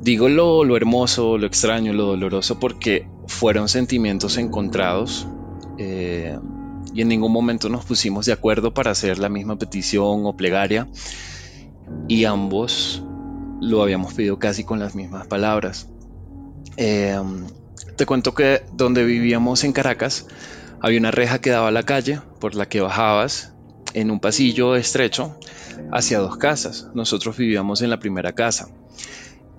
Digo 0.00 0.28
lo, 0.28 0.64
lo 0.64 0.76
hermoso, 0.76 1.38
lo 1.38 1.46
extraño, 1.46 1.92
lo 1.92 2.06
doloroso, 2.06 2.58
porque 2.58 3.06
fueron 3.30 3.68
sentimientos 3.68 4.36
encontrados 4.36 5.26
eh, 5.78 6.36
y 6.92 7.00
en 7.00 7.08
ningún 7.08 7.32
momento 7.32 7.68
nos 7.68 7.84
pusimos 7.84 8.26
de 8.26 8.32
acuerdo 8.32 8.74
para 8.74 8.90
hacer 8.90 9.18
la 9.18 9.28
misma 9.28 9.56
petición 9.56 10.26
o 10.26 10.36
plegaria 10.36 10.88
y 12.08 12.24
ambos 12.24 13.02
lo 13.60 13.82
habíamos 13.82 14.14
pedido 14.14 14.38
casi 14.38 14.64
con 14.64 14.80
las 14.80 14.94
mismas 14.94 15.26
palabras. 15.28 15.88
Eh, 16.76 17.18
te 17.96 18.04
cuento 18.04 18.34
que 18.34 18.62
donde 18.72 19.04
vivíamos 19.04 19.62
en 19.64 19.72
Caracas 19.72 20.26
había 20.80 20.98
una 20.98 21.12
reja 21.12 21.40
que 21.40 21.50
daba 21.50 21.68
a 21.68 21.72
la 21.72 21.84
calle 21.84 22.20
por 22.40 22.56
la 22.56 22.68
que 22.68 22.80
bajabas 22.80 23.54
en 23.94 24.10
un 24.10 24.18
pasillo 24.18 24.74
estrecho 24.74 25.38
hacia 25.92 26.18
dos 26.18 26.36
casas. 26.36 26.88
Nosotros 26.94 27.36
vivíamos 27.36 27.80
en 27.80 27.90
la 27.90 28.00
primera 28.00 28.32
casa 28.32 28.68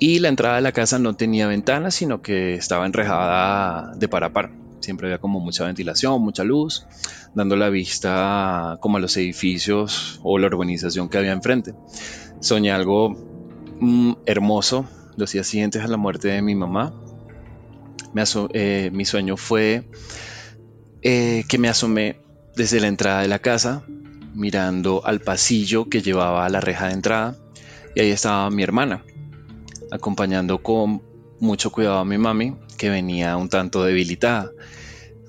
y 0.03 0.17
la 0.17 0.29
entrada 0.29 0.55
de 0.55 0.63
la 0.63 0.71
casa 0.71 0.97
no 0.97 1.15
tenía 1.15 1.45
ventanas, 1.45 1.93
sino 1.93 2.23
que 2.23 2.55
estaba 2.55 2.87
enrejada 2.87 3.93
de 3.95 4.07
par 4.07 4.23
a 4.23 4.33
par. 4.33 4.51
Siempre 4.79 5.05
había 5.05 5.19
como 5.19 5.39
mucha 5.39 5.63
ventilación, 5.63 6.23
mucha 6.23 6.43
luz, 6.43 6.87
dando 7.35 7.55
la 7.55 7.69
vista 7.69 8.79
como 8.81 8.97
a 8.97 8.99
los 8.99 9.15
edificios 9.17 10.19
o 10.23 10.39
la 10.39 10.47
urbanización 10.47 11.07
que 11.07 11.19
había 11.19 11.33
enfrente. 11.33 11.75
Soñé 12.39 12.71
algo 12.71 13.11
mm, 13.79 14.13
hermoso 14.25 14.89
los 15.17 15.33
días 15.33 15.45
siguientes 15.45 15.83
a 15.83 15.87
la 15.87 15.97
muerte 15.97 16.29
de 16.29 16.41
mi 16.41 16.55
mamá. 16.55 16.95
Eh, 18.53 18.89
mi 18.91 19.05
sueño 19.05 19.37
fue 19.37 19.87
eh, 21.03 21.43
que 21.47 21.59
me 21.59 21.69
asomé 21.69 22.19
desde 22.55 22.79
la 22.79 22.87
entrada 22.87 23.21
de 23.21 23.27
la 23.27 23.37
casa, 23.37 23.83
mirando 24.33 25.05
al 25.05 25.19
pasillo 25.19 25.89
que 25.89 26.01
llevaba 26.01 26.43
a 26.43 26.49
la 26.49 26.59
reja 26.59 26.87
de 26.87 26.93
entrada, 26.93 27.37
y 27.93 27.99
ahí 27.99 28.09
estaba 28.09 28.49
mi 28.49 28.63
hermana 28.63 29.03
acompañando 29.91 30.63
con 30.63 31.01
mucho 31.39 31.71
cuidado 31.71 31.97
a 31.97 32.05
mi 32.05 32.17
mami, 32.17 32.55
que 32.77 32.89
venía 32.89 33.35
un 33.35 33.49
tanto 33.49 33.83
debilitada, 33.83 34.51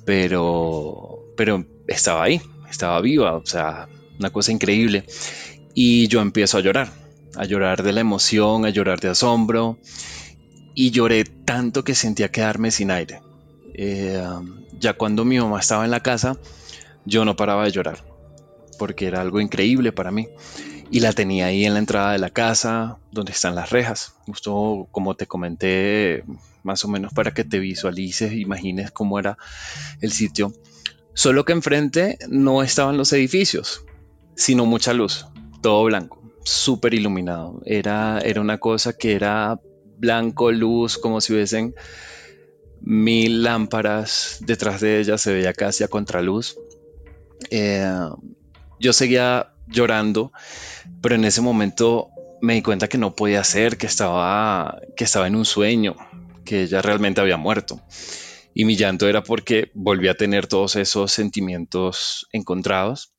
pero, 0.04 1.24
pero 1.36 1.66
estaba 1.86 2.24
ahí, 2.24 2.40
estaba 2.70 3.00
viva, 3.00 3.34
o 3.34 3.44
sea, 3.44 3.88
una 4.18 4.30
cosa 4.30 4.52
increíble. 4.52 5.04
Y 5.74 6.06
yo 6.08 6.20
empiezo 6.20 6.58
a 6.58 6.60
llorar, 6.60 6.92
a 7.34 7.44
llorar 7.44 7.82
de 7.82 7.92
la 7.92 8.00
emoción, 8.00 8.64
a 8.64 8.70
llorar 8.70 9.00
de 9.00 9.08
asombro, 9.08 9.78
y 10.74 10.90
lloré 10.90 11.24
tanto 11.24 11.82
que 11.82 11.94
sentía 11.94 12.30
quedarme 12.30 12.70
sin 12.70 12.90
aire. 12.90 13.20
Eh, 13.74 14.22
ya 14.78 14.94
cuando 14.94 15.24
mi 15.24 15.38
mamá 15.38 15.60
estaba 15.60 15.84
en 15.84 15.90
la 15.90 16.00
casa, 16.00 16.38
yo 17.04 17.24
no 17.24 17.36
paraba 17.36 17.64
de 17.64 17.72
llorar, 17.72 18.04
porque 18.78 19.06
era 19.06 19.20
algo 19.20 19.40
increíble 19.40 19.92
para 19.92 20.10
mí 20.10 20.28
y 20.92 21.00
la 21.00 21.14
tenía 21.14 21.46
ahí 21.46 21.64
en 21.64 21.72
la 21.72 21.78
entrada 21.78 22.12
de 22.12 22.18
la 22.18 22.28
casa, 22.28 22.98
donde 23.10 23.32
están 23.32 23.54
las 23.54 23.70
rejas. 23.70 24.14
Justo 24.26 24.88
como 24.90 25.14
te 25.16 25.26
comenté, 25.26 26.22
más 26.62 26.84
o 26.84 26.88
menos 26.88 27.14
para 27.14 27.32
que 27.32 27.44
te 27.44 27.58
visualices, 27.58 28.34
imagines 28.34 28.90
cómo 28.90 29.18
era 29.18 29.38
el 30.02 30.12
sitio. 30.12 30.52
Solo 31.14 31.46
que 31.46 31.54
enfrente 31.54 32.18
no 32.28 32.62
estaban 32.62 32.98
los 32.98 33.10
edificios, 33.14 33.86
sino 34.36 34.66
mucha 34.66 34.92
luz, 34.92 35.24
todo 35.62 35.82
blanco, 35.84 36.20
súper 36.44 36.92
iluminado. 36.92 37.62
Era, 37.64 38.18
era 38.18 38.42
una 38.42 38.58
cosa 38.58 38.92
que 38.92 39.14
era 39.14 39.58
blanco, 39.96 40.52
luz, 40.52 40.98
como 40.98 41.22
si 41.22 41.32
hubiesen 41.32 41.74
mil 42.82 43.42
lámparas 43.42 44.40
detrás 44.40 44.82
de 44.82 45.00
ella, 45.00 45.16
se 45.16 45.32
veía 45.32 45.54
casi 45.54 45.84
a 45.84 45.88
contraluz. 45.88 46.58
Eh, 47.48 47.90
yo 48.78 48.92
seguía 48.92 49.51
llorando, 49.66 50.32
pero 51.00 51.14
en 51.14 51.24
ese 51.24 51.40
momento 51.40 52.10
me 52.40 52.54
di 52.54 52.62
cuenta 52.62 52.88
que 52.88 52.98
no 52.98 53.14
podía 53.14 53.44
ser, 53.44 53.78
que 53.78 53.86
estaba, 53.86 54.80
que 54.96 55.04
estaba 55.04 55.26
en 55.26 55.36
un 55.36 55.44
sueño, 55.44 55.96
que 56.44 56.62
ella 56.62 56.82
realmente 56.82 57.20
había 57.20 57.36
muerto. 57.36 57.80
Y 58.54 58.64
mi 58.64 58.76
llanto 58.76 59.08
era 59.08 59.22
porque 59.22 59.70
volví 59.74 60.08
a 60.08 60.16
tener 60.16 60.46
todos 60.46 60.76
esos 60.76 61.12
sentimientos 61.12 62.26
encontrados. 62.32 63.12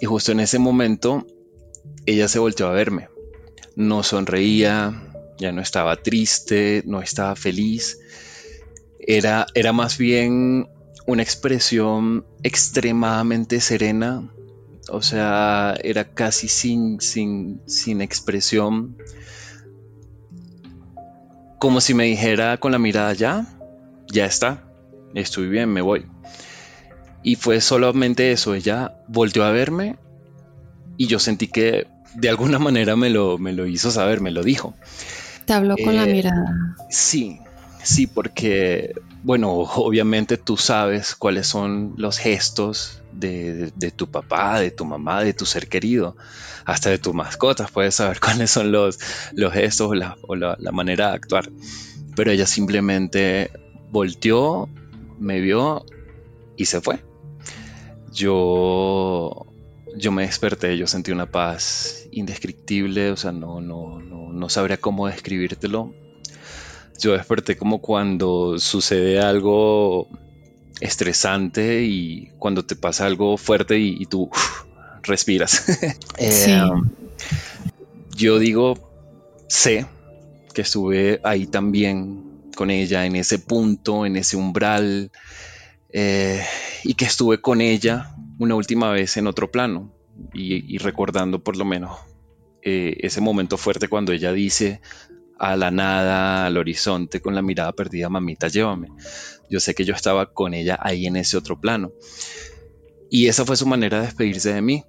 Y 0.00 0.06
justo 0.06 0.32
en 0.32 0.40
ese 0.40 0.58
momento 0.58 1.26
ella 2.06 2.28
se 2.28 2.38
volteó 2.38 2.68
a 2.68 2.72
verme. 2.72 3.08
No 3.74 4.02
sonreía, 4.02 5.10
ya 5.38 5.52
no 5.52 5.60
estaba 5.62 5.96
triste, 5.96 6.82
no 6.86 7.00
estaba 7.00 7.34
feliz. 7.34 7.98
Era, 9.00 9.46
era 9.54 9.72
más 9.72 9.98
bien 9.98 10.68
una 11.06 11.22
expresión 11.22 12.26
extremadamente 12.42 13.60
serena, 13.60 14.30
o 14.88 15.02
sea, 15.02 15.76
era 15.82 16.04
casi 16.04 16.48
sin, 16.48 17.00
sin, 17.00 18.00
expresión. 18.00 18.96
Como 21.58 21.80
si 21.80 21.94
me 21.94 22.04
dijera 22.04 22.58
con 22.58 22.72
la 22.72 22.78
mirada, 22.78 23.12
ya, 23.12 23.46
ya 24.08 24.26
está, 24.26 24.64
estoy 25.14 25.48
bien, 25.48 25.72
me 25.72 25.80
voy. 25.80 26.06
Y 27.22 27.36
fue 27.36 27.60
solamente 27.60 28.32
eso, 28.32 28.54
ella 28.54 28.96
volteó 29.06 29.44
a 29.44 29.52
verme 29.52 29.96
y 30.96 31.06
yo 31.06 31.20
sentí 31.20 31.46
que 31.46 31.86
de 32.14 32.28
alguna 32.28 32.58
manera 32.58 32.96
me 32.96 33.10
lo, 33.10 33.38
me 33.38 33.52
lo 33.52 33.66
hizo 33.66 33.90
saber, 33.90 34.20
me 34.20 34.32
lo 34.32 34.42
dijo. 34.42 34.74
Te 35.44 35.52
habló 35.52 35.76
con 35.76 35.94
la 35.94 36.04
eh, 36.04 36.12
mirada. 36.12 36.76
Sí, 36.90 37.38
sí, 37.82 38.06
porque, 38.06 38.94
bueno, 39.22 39.52
obviamente 39.76 40.36
tú 40.36 40.56
sabes 40.56 41.14
cuáles 41.14 41.46
son 41.46 41.94
los 41.96 42.18
gestos 42.18 43.02
de, 43.12 43.92
tu 43.94 44.10
papá, 44.10 44.60
de 44.60 44.70
tu 44.70 44.84
mamá, 44.84 45.22
de 45.22 45.34
tu 45.34 45.46
ser 45.46 45.68
querido, 45.68 46.16
hasta 46.64 46.90
de 46.90 46.98
tus 46.98 47.14
mascotas, 47.14 47.70
puedes 47.70 47.94
saber 47.94 48.20
cuáles 48.24 48.50
son 48.50 48.72
los, 48.72 48.98
los 49.32 49.52
gestos 49.52 49.92
o, 50.22 50.34
la, 50.36 50.56
manera 50.72 51.08
de 51.08 51.14
actuar. 51.14 51.50
Pero 52.14 52.30
ella 52.30 52.46
simplemente 52.46 53.50
volteó, 53.90 54.68
me 55.18 55.40
vio 55.40 55.84
y 56.56 56.66
se 56.66 56.80
fue. 56.80 57.02
Yo, 58.12 59.46
yo 59.96 60.12
me 60.12 60.26
desperté, 60.26 60.76
yo 60.76 60.86
sentí 60.86 61.12
una 61.12 61.30
paz 61.30 62.06
indescriptible, 62.10 63.10
o 63.10 63.16
sea, 63.16 63.32
no, 63.32 63.62
no, 63.62 64.00
no, 64.00 64.32
no 64.32 64.48
sabría 64.50 64.76
cómo 64.76 65.06
describírtelo. 65.06 65.94
Yo 66.98 67.12
desperté 67.12 67.56
como 67.56 67.80
cuando 67.80 68.58
sucede 68.58 69.20
algo 69.20 70.08
estresante 70.80 71.84
y 71.84 72.30
cuando 72.38 72.64
te 72.64 72.76
pasa 72.76 73.06
algo 73.06 73.36
fuerte 73.36 73.78
y, 73.78 74.04
tú 74.06 74.30
respiras. 75.02 75.64
Eh, 76.18 76.60
yo 78.14 78.38
digo, 78.38 78.90
sé 79.48 79.86
que 80.54 80.62
estuve 80.62 81.20
ahí 81.24 81.46
también 81.46 82.50
con 82.54 82.70
ella 82.70 83.06
en 83.06 83.16
ese 83.16 83.38
punto, 83.38 84.06
en 84.06 84.16
ese 84.16 84.36
umbral, 84.36 85.10
eh, 85.92 86.42
y 86.84 86.94
que 86.94 87.04
estuve 87.04 87.40
con 87.40 87.60
ella 87.60 88.14
una 88.38 88.54
última 88.54 88.90
vez 88.90 89.16
en 89.16 89.26
otro 89.26 89.50
plano 89.50 89.92
y, 90.32 90.78
recordando 90.78 91.42
por 91.42 91.56
lo 91.56 91.64
menos 91.64 91.98
eh, 92.62 92.96
ese 93.00 93.20
momento 93.20 93.56
fuerte 93.56 93.88
cuando 93.88 94.12
ella 94.12 94.32
dice 94.32 94.80
a 95.42 95.56
la 95.56 95.72
nada, 95.72 96.46
al 96.46 96.56
horizonte, 96.56 97.20
con 97.20 97.34
la 97.34 97.42
mirada 97.42 97.72
perdida, 97.72 98.08
mamita, 98.08 98.46
llévame. 98.46 98.90
Yo 99.50 99.58
sé 99.58 99.74
que 99.74 99.84
yo 99.84 99.92
estaba 99.92 100.32
con 100.32 100.54
ella 100.54 100.78
ahí 100.80 101.06
en 101.06 101.16
ese 101.16 101.36
otro 101.36 101.60
plano. 101.60 101.90
Y 103.10 103.26
esa 103.26 103.44
fue 103.44 103.56
su 103.56 103.66
manera 103.66 103.98
de 103.98 104.06
despedirse 104.06 104.54
de 104.54 104.62
mí. 104.62 104.84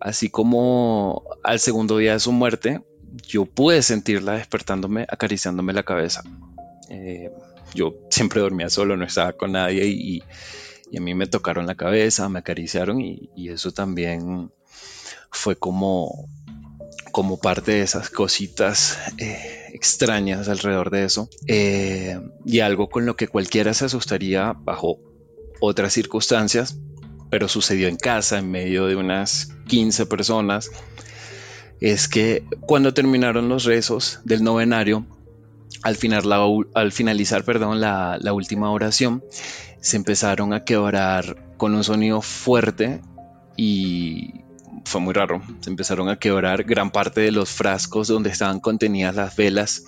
Así 0.00 0.30
como 0.30 1.24
al 1.44 1.60
segundo 1.60 1.98
día 1.98 2.14
de 2.14 2.20
su 2.20 2.32
muerte, 2.32 2.80
yo 3.28 3.44
pude 3.44 3.82
sentirla 3.82 4.32
despertándome, 4.32 5.06
acariciándome 5.10 5.74
la 5.74 5.82
cabeza. 5.82 6.22
Eh, 6.88 7.30
yo 7.74 7.96
siempre 8.10 8.40
dormía 8.40 8.70
solo, 8.70 8.96
no 8.96 9.04
estaba 9.04 9.34
con 9.34 9.52
nadie 9.52 9.86
y, 9.86 10.22
a 10.96 11.00
mí 11.02 11.14
me 11.14 11.26
tocaron 11.26 11.66
la 11.66 11.74
cabeza, 11.74 12.30
me 12.30 12.38
acariciaron 12.38 13.02
y, 13.02 13.30
eso 13.50 13.72
también 13.72 14.50
fue 15.30 15.54
como, 15.54 16.30
como 17.12 17.38
parte 17.38 17.72
de 17.72 17.82
esas 17.82 18.08
cositas 18.08 18.98
eh, 19.18 19.65
extrañas 19.76 20.48
alrededor 20.48 20.90
de 20.90 21.04
eso 21.04 21.28
eh, 21.46 22.18
y 22.46 22.60
algo 22.60 22.88
con 22.88 23.04
lo 23.04 23.14
que 23.14 23.28
cualquiera 23.28 23.74
se 23.74 23.84
asustaría 23.84 24.54
bajo 24.58 24.98
otras 25.60 25.92
circunstancias, 25.92 26.78
pero 27.30 27.46
sucedió 27.46 27.88
en 27.88 27.96
casa 27.96 28.38
en 28.38 28.50
medio 28.50 28.86
de 28.86 28.96
unas 28.96 29.52
15 29.68 30.06
personas, 30.06 30.70
es 31.80 32.08
que 32.08 32.42
cuando 32.62 32.94
terminaron 32.94 33.50
los 33.50 33.64
rezos 33.64 34.20
del 34.24 34.42
novenario, 34.42 35.06
al, 35.82 35.98
al 36.74 36.92
finalizar 36.92 37.44
perdón, 37.44 37.80
la, 37.80 38.32
última 38.32 38.70
oración, 38.70 39.22
se 39.80 39.98
empezaron 39.98 40.54
a 40.54 40.64
quebrar 40.64 41.54
con 41.58 41.74
un 41.74 41.84
sonido 41.84 42.22
fuerte 42.22 43.02
y 43.58 44.45
fue 44.86 45.00
muy 45.00 45.12
raro. 45.12 45.42
Se 45.60 45.68
empezaron 45.68 46.08
a 46.08 46.16
quebrar 46.16 46.62
gran 46.62 46.90
parte 46.92 47.20
de 47.20 47.32
los 47.32 47.50
frascos 47.50 48.06
donde 48.06 48.30
estaban 48.30 48.60
contenidas 48.60 49.16
las 49.16 49.34
velas. 49.34 49.82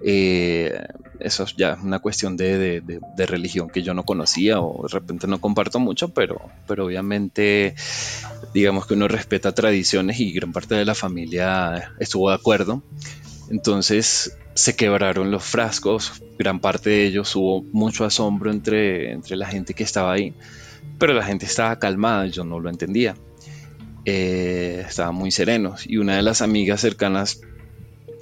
Eh, 0.00 0.74
eso 1.20 1.44
es 1.44 1.54
ya 1.56 1.78
una 1.82 1.98
cuestión 1.98 2.36
de, 2.36 2.82
religión 3.16 3.68
que 3.68 3.82
yo 3.82 3.92
no 3.92 4.04
conocía 4.04 4.60
o 4.60 4.82
de 4.84 4.88
repente 4.88 5.26
no 5.26 5.40
comparto 5.40 5.78
mucho, 5.78 6.08
pero, 6.08 6.40
pero 6.66 6.86
obviamente 6.86 7.74
digamos 8.54 8.86
que 8.86 8.94
uno 8.94 9.06
respeta 9.06 9.54
tradiciones 9.54 10.18
y 10.20 10.32
gran 10.32 10.52
parte 10.52 10.74
de 10.74 10.84
la 10.84 10.94
familia 10.94 11.92
estuvo 11.98 12.30
de 12.30 12.36
acuerdo. 12.36 12.82
Entonces 13.50 14.36
se 14.54 14.76
quebraron 14.76 15.30
los 15.30 15.44
frascos, 15.44 16.22
gran 16.38 16.60
parte 16.60 16.90
de 16.90 17.06
ellos 17.06 17.36
hubo 17.36 17.62
mucho 17.62 18.04
asombro 18.06 18.50
entre, 18.50 19.12
entre 19.12 19.36
la 19.36 19.46
gente 19.46 19.74
que 19.74 19.84
estaba 19.84 20.12
ahí, 20.12 20.34
pero 20.98 21.12
la 21.12 21.24
gente 21.24 21.44
estaba 21.44 21.78
calmada, 21.78 22.26
yo 22.26 22.44
no 22.44 22.60
lo 22.60 22.70
entendía. 22.70 23.14
Eh, 24.06 24.84
estaban 24.88 25.14
muy 25.14 25.30
serenos 25.30 25.84
y 25.86 25.98
una 25.98 26.16
de 26.16 26.22
las 26.22 26.40
amigas 26.40 26.80
cercanas 26.80 27.40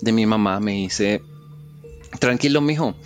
de 0.01 0.13
mi 0.13 0.27
mamá 0.27 0.59
me 0.59 0.73
dice, 0.73 1.23
tranquilo 2.19 2.61
mijo, 2.61 2.97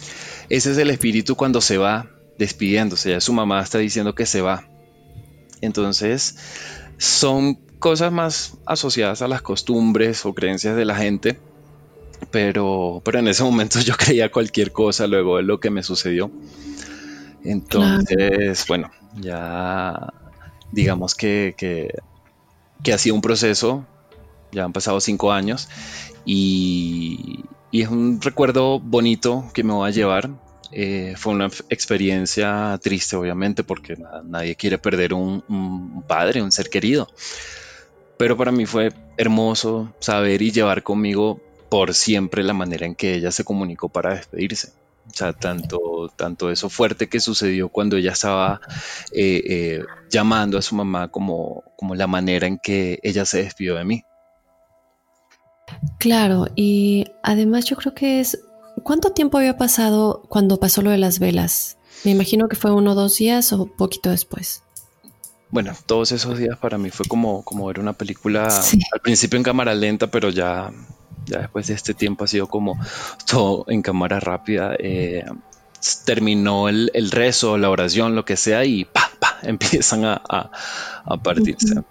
ese 0.49 0.71
es 0.73 0.79
el 0.79 0.91
espíritu 0.91 1.35
cuando 1.35 1.61
se 1.61 1.77
va 1.77 2.11
despidiéndose, 2.39 3.11
ya 3.11 3.21
su 3.21 3.33
mamá 3.33 3.61
está 3.61 3.79
diciendo 3.79 4.15
que 4.15 4.27
se 4.27 4.41
va. 4.41 4.69
Entonces, 5.61 6.37
son 6.99 7.57
cosas 7.81 8.13
más 8.13 8.59
asociadas 8.65 9.23
a 9.23 9.29
las 9.29 9.43
costumbres 9.43 10.25
o 10.25 10.35
creencias 10.35 10.77
de 10.77 10.85
la 10.85 10.95
gente 10.95 11.39
pero, 12.31 13.01
pero 13.05 13.19
en 13.19 13.29
ese 13.29 13.43
momento 13.43 13.81
yo 13.85 13.95
creía 13.97 14.31
cualquier 14.31 14.73
cosa 14.73 15.07
luego 15.07 15.37
de 15.37 15.43
lo 15.43 15.61
que 15.61 15.71
me 15.71 15.83
sucedió. 15.83 16.31
Entonces, 17.45 18.65
bueno, 18.67 18.91
ya 19.21 20.13
digamos 20.73 21.15
que, 21.15 21.55
que, 21.57 21.95
ha 22.87 22.99
sido 22.99 23.15
un 23.15 23.21
proceso, 23.21 23.87
ya 24.53 24.65
han 24.65 24.73
pasado 24.73 25.01
cinco 25.01 25.33
años 25.33 25.69
y, 26.25 27.45
es 27.71 27.89
un 27.89 28.21
recuerdo 28.23 28.81
bonito 28.81 29.45
que 29.53 29.63
me 29.63 29.75
voy 29.75 29.89
a 29.89 29.93
llevar. 29.93 30.31
Eh, 30.73 31.15
fue 31.17 31.35
una 31.35 31.47
experiencia 31.69 32.79
triste, 32.83 33.15
obviamente, 33.15 33.63
porque 33.63 33.97
nadie 34.25 34.57
quiere 34.57 34.79
perder 34.79 35.13
un, 35.13 35.45
un, 35.49 36.03
padre, 36.03 36.43
un 36.43 36.51
ser 36.51 36.71
querido. 36.71 37.09
Pero 38.17 38.37
para 38.39 38.53
mí 38.53 38.65
fue 38.65 38.93
hermoso 39.19 39.93
saber 40.01 40.41
y 40.41 40.51
llevar 40.51 40.83
conmigo 40.83 41.41
por 41.69 41.93
siempre 41.95 42.43
la 42.43 42.55
manera 42.55 42.87
en 42.87 42.95
que 42.95 43.15
ella 43.15 43.33
se 43.33 43.45
comunicó 43.45 43.91
para 43.91 44.15
despedirse. 44.15 44.73
O 45.07 45.15
sea, 45.15 45.33
tanto, 45.33 46.13
tanto 46.17 46.51
eso 46.51 46.69
fuerte 46.69 47.09
que 47.09 47.21
sucedió 47.21 47.69
cuando 47.69 47.97
ella 47.97 48.13
estaba 48.13 48.61
eh, 49.13 49.43
eh, 49.47 49.85
llamando 50.11 50.59
a 50.59 50.63
su 50.63 50.75
mamá 50.75 51.09
como, 51.09 51.65
como 51.79 51.95
la 51.95 52.09
manera 52.09 52.49
en 52.49 52.59
que 52.59 52.99
ella 53.05 53.25
se 53.25 53.45
despidió 53.45 53.77
de 53.77 53.85
mí. 53.85 54.03
Claro, 56.01 56.49
y 56.57 57.07
además 57.23 57.67
yo 57.67 57.77
creo 57.77 57.95
que 57.95 58.19
es... 58.19 58.41
¿Cuánto 58.83 59.13
tiempo 59.13 59.39
había 59.39 59.57
pasado 59.57 60.23
cuando 60.29 60.59
pasó 60.59 60.83
lo 60.83 60.91
de 60.91 60.99
las 60.99 61.21
velas? 61.21 61.79
Me 62.05 62.11
imagino 62.11 62.49
que 62.49 62.57
fue 62.57 62.73
uno 62.73 62.93
o 62.93 62.95
dos 62.97 63.17
días 63.17 63.53
o 63.53 63.67
poquito 63.67 64.11
después. 64.11 64.65
Bueno, 65.51 65.73
todos 65.87 66.11
esos 66.11 66.37
días 66.37 66.59
para 66.59 66.79
mí 66.79 66.91
fue 66.91 67.07
como, 67.07 67.45
como 67.45 67.67
ver 67.67 67.79
una 67.79 67.93
película 67.93 68.49
al 68.93 69.01
principio 69.01 69.37
en 69.37 69.45
cámara 69.45 69.73
lenta, 69.75 70.09
pero 70.09 70.31
ya 70.31 70.73
ya 71.27 71.41
después 71.41 71.67
de 71.67 71.75
este 71.75 71.95
tiempo 71.95 72.25
ha 72.25 72.27
sido 72.27 72.49
como 72.49 72.79
todo 73.31 73.65
en 73.69 73.83
cámara 73.83 74.19
rápida. 74.19 74.75
Eh, 74.79 75.25
terminó 76.05 76.69
el, 76.69 77.11
rezo, 77.11 77.59
la 77.59 77.71
oración, 77.71 78.15
lo 78.15 78.25
que 78.25 78.37
sea, 78.37 78.65
y 78.65 78.85
pa, 78.85 79.11
pa, 79.19 79.39
empiezan 79.43 80.05
a, 80.05 80.51
partirse. 81.23 81.83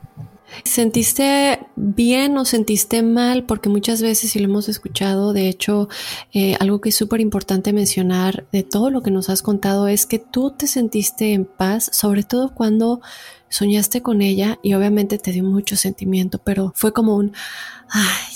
¿Sentiste 0.63 1.60
bien 1.76 2.38
o 2.38 2.45
sentiste 2.45 3.04
mal? 3.04 3.43
Porque 3.43 3.69
muchas 3.69 4.02
veces, 4.02 4.36
y 4.36 4.39
lo 4.39 4.45
hemos 4.45 4.69
escuchado, 4.69 5.34
de 5.34 5.50
hecho, 5.50 5.89
eh, 6.34 6.56
algo 6.60 6.82
que 6.82 6.89
es 6.89 6.95
súper 6.95 7.19
importante 7.19 7.73
mencionar 7.73 8.45
de 8.52 8.63
todo 8.63 8.89
lo 8.89 9.04
que 9.04 9.12
nos 9.12 9.30
has 9.30 9.41
contado 9.41 9.88
es 9.88 10.06
que 10.06 10.19
tú 10.19 10.52
te 10.52 10.67
sentiste 10.67 11.34
en 11.34 11.45
paz, 11.45 11.89
sobre 11.93 12.23
todo 12.23 12.54
cuando 12.54 13.02
soñaste 13.50 14.02
con 14.02 14.21
ella 14.21 14.60
y 14.62 14.73
obviamente 14.73 15.17
te 15.17 15.32
dio 15.32 15.43
mucho 15.43 15.76
sentimiento, 15.76 16.39
pero 16.43 16.73
fue 16.76 16.93
como 16.93 17.15
un, 17.15 17.34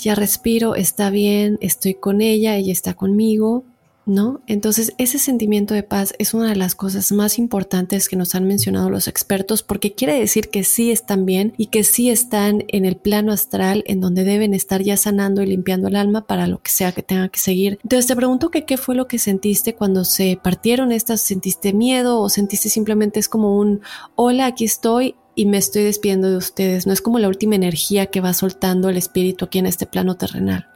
ya 0.00 0.14
respiro, 0.14 0.74
está 0.74 1.10
bien, 1.10 1.58
estoy 1.60 1.94
con 1.94 2.20
ella, 2.20 2.56
ella 2.56 2.72
está 2.72 2.94
conmigo, 2.94 3.64
¿no? 4.04 4.40
Entonces, 4.46 4.94
ese 4.98 5.18
sentimiento 5.18 5.74
de 5.74 5.82
paz 5.82 6.14
es 6.18 6.34
una 6.34 6.48
de 6.48 6.56
las 6.56 6.74
cosas 6.74 7.12
más 7.12 7.38
importantes 7.38 8.08
que 8.08 8.16
nos 8.16 8.34
han 8.34 8.46
mencionado 8.46 8.90
los 8.90 9.06
expertos 9.06 9.62
porque 9.62 9.94
quiere 9.94 10.18
decir 10.18 10.48
que 10.48 10.64
sí 10.64 10.90
están 10.90 11.24
bien 11.24 11.54
y 11.56 11.66
que 11.66 11.84
sí 11.84 12.10
están 12.10 12.64
en 12.68 12.84
el 12.84 12.96
plano 12.96 13.32
astral 13.32 13.84
en 13.86 14.00
donde 14.00 14.24
deben 14.24 14.54
estar 14.54 14.82
ya 14.82 14.96
sanando 14.96 15.42
y 15.42 15.46
limpiando 15.46 15.88
el 15.88 15.96
alma 15.96 16.26
para 16.26 16.46
lo 16.46 16.60
que 16.60 16.70
sea 16.70 16.92
que 16.92 17.02
tenga 17.02 17.28
que 17.28 17.38
seguir. 17.38 17.78
Entonces, 17.82 18.06
te 18.06 18.16
pregunto 18.16 18.50
que 18.50 18.64
qué 18.64 18.76
fue 18.76 18.94
lo 18.94 19.06
que 19.06 19.18
sentiste 19.18 19.74
cuando 19.74 20.04
se 20.04 20.38
partieron 20.42 20.92
estas, 20.92 21.20
¿sentiste 21.20 21.72
miedo 21.72 22.20
o 22.20 22.28
sentiste 22.28 22.68
simplemente 22.68 23.20
es 23.20 23.28
como 23.28 23.56
un 23.56 23.82
hola, 24.16 24.46
aquí 24.46 24.64
estoy 24.64 25.14
y 25.34 25.46
me 25.46 25.58
estoy 25.58 25.84
despidiendo 25.84 26.28
de 26.30 26.36
ustedes? 26.36 26.86
No 26.86 26.92
es 26.92 27.00
como 27.00 27.18
la 27.18 27.28
última 27.28 27.54
energía 27.54 28.06
que 28.06 28.20
va 28.20 28.34
soltando 28.34 28.88
el 28.88 28.96
espíritu 28.96 29.44
aquí 29.44 29.58
en 29.58 29.66
este 29.66 29.86
plano 29.86 30.16
terrenal. 30.16 30.66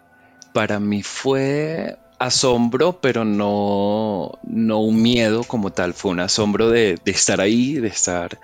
Para 0.52 0.80
mí 0.80 1.02
fue 1.02 1.98
asombro, 2.18 2.98
pero 3.00 3.24
no, 3.24 4.32
no 4.44 4.80
un 4.80 5.02
miedo 5.02 5.44
como 5.44 5.70
tal, 5.72 5.92
fue 5.92 6.12
un 6.12 6.20
asombro 6.20 6.70
de, 6.70 6.98
estar 7.04 7.40
ahí, 7.40 7.74
de 7.74 7.88
estar 7.88 8.38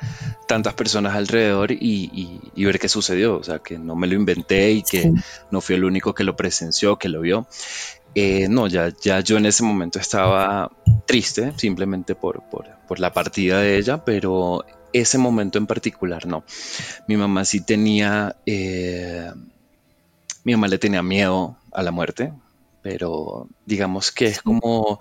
tantas 0.47 0.75
personas 0.75 1.15
alrededor 1.15 1.73
y, 1.73 2.41
ver 2.57 2.79
qué 2.79 2.89
sucedió, 2.89 3.37
o 3.37 3.43
sea, 3.43 3.61
que 3.61 3.79
no 3.79 3.97
me 3.97 4.07
lo 4.07 4.15
inventé 4.15 4.73
y 4.73 4.83
que 4.83 5.13
no 5.51 5.61
fui 5.61 5.77
el 5.77 5.85
único 5.85 6.15
que 6.15 6.25
lo 6.25 6.37
presenció, 6.37 6.99
que 6.99 7.09
lo 7.09 7.21
vio. 7.21 7.47
Eh, 8.15 8.47
no, 8.49 8.67
ya, 8.67 8.93
ya 9.01 9.21
yo 9.21 9.39
en 9.39 9.47
ese 9.47 9.63
momento 9.63 9.99
estaba 9.99 10.71
triste 11.07 11.53
simplemente 11.57 12.15
por, 12.15 12.43
por, 12.43 13.01
la 13.01 13.15
partida 13.15 13.61
de 13.61 13.79
ella, 13.79 14.05
pero 14.05 14.67
ese 14.93 15.17
momento 15.17 15.57
en 15.57 15.67
particular 15.67 16.27
no. 16.27 16.45
Mi 17.09 17.17
mamá 17.17 17.47
sí 17.47 17.61
tenía, 17.65 18.37
eh, 18.45 19.33
mi 20.45 20.53
mamá 20.53 20.69
le 20.69 20.77
tenía 20.77 21.03
miedo 21.03 21.57
a 21.73 21.83
la 21.83 21.91
muerte, 21.91 22.35
pero 22.83 23.49
digamos 23.67 24.11
que 24.11 24.27
es 24.27 24.43
como 24.43 25.01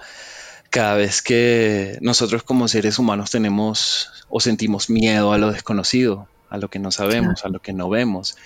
cada 0.70 0.96
vez 0.96 1.22
que 1.22 1.98
nosotros 2.02 2.44
como 2.44 2.68
seres 2.68 2.98
humanos 2.98 3.32
tenemos 3.32 4.26
o 4.30 4.40
sentimos 4.40 4.90
miedo 4.90 5.34
a 5.34 5.38
lo 5.38 5.52
desconocido, 5.52 6.28
a 6.50 6.58
lo 6.58 6.70
que 6.70 6.80
no 6.80 6.92
sabemos, 6.92 7.44
a 7.44 7.50
lo 7.50 7.62
que 7.62 7.74
no 7.74 7.90
vemos. 7.90 8.38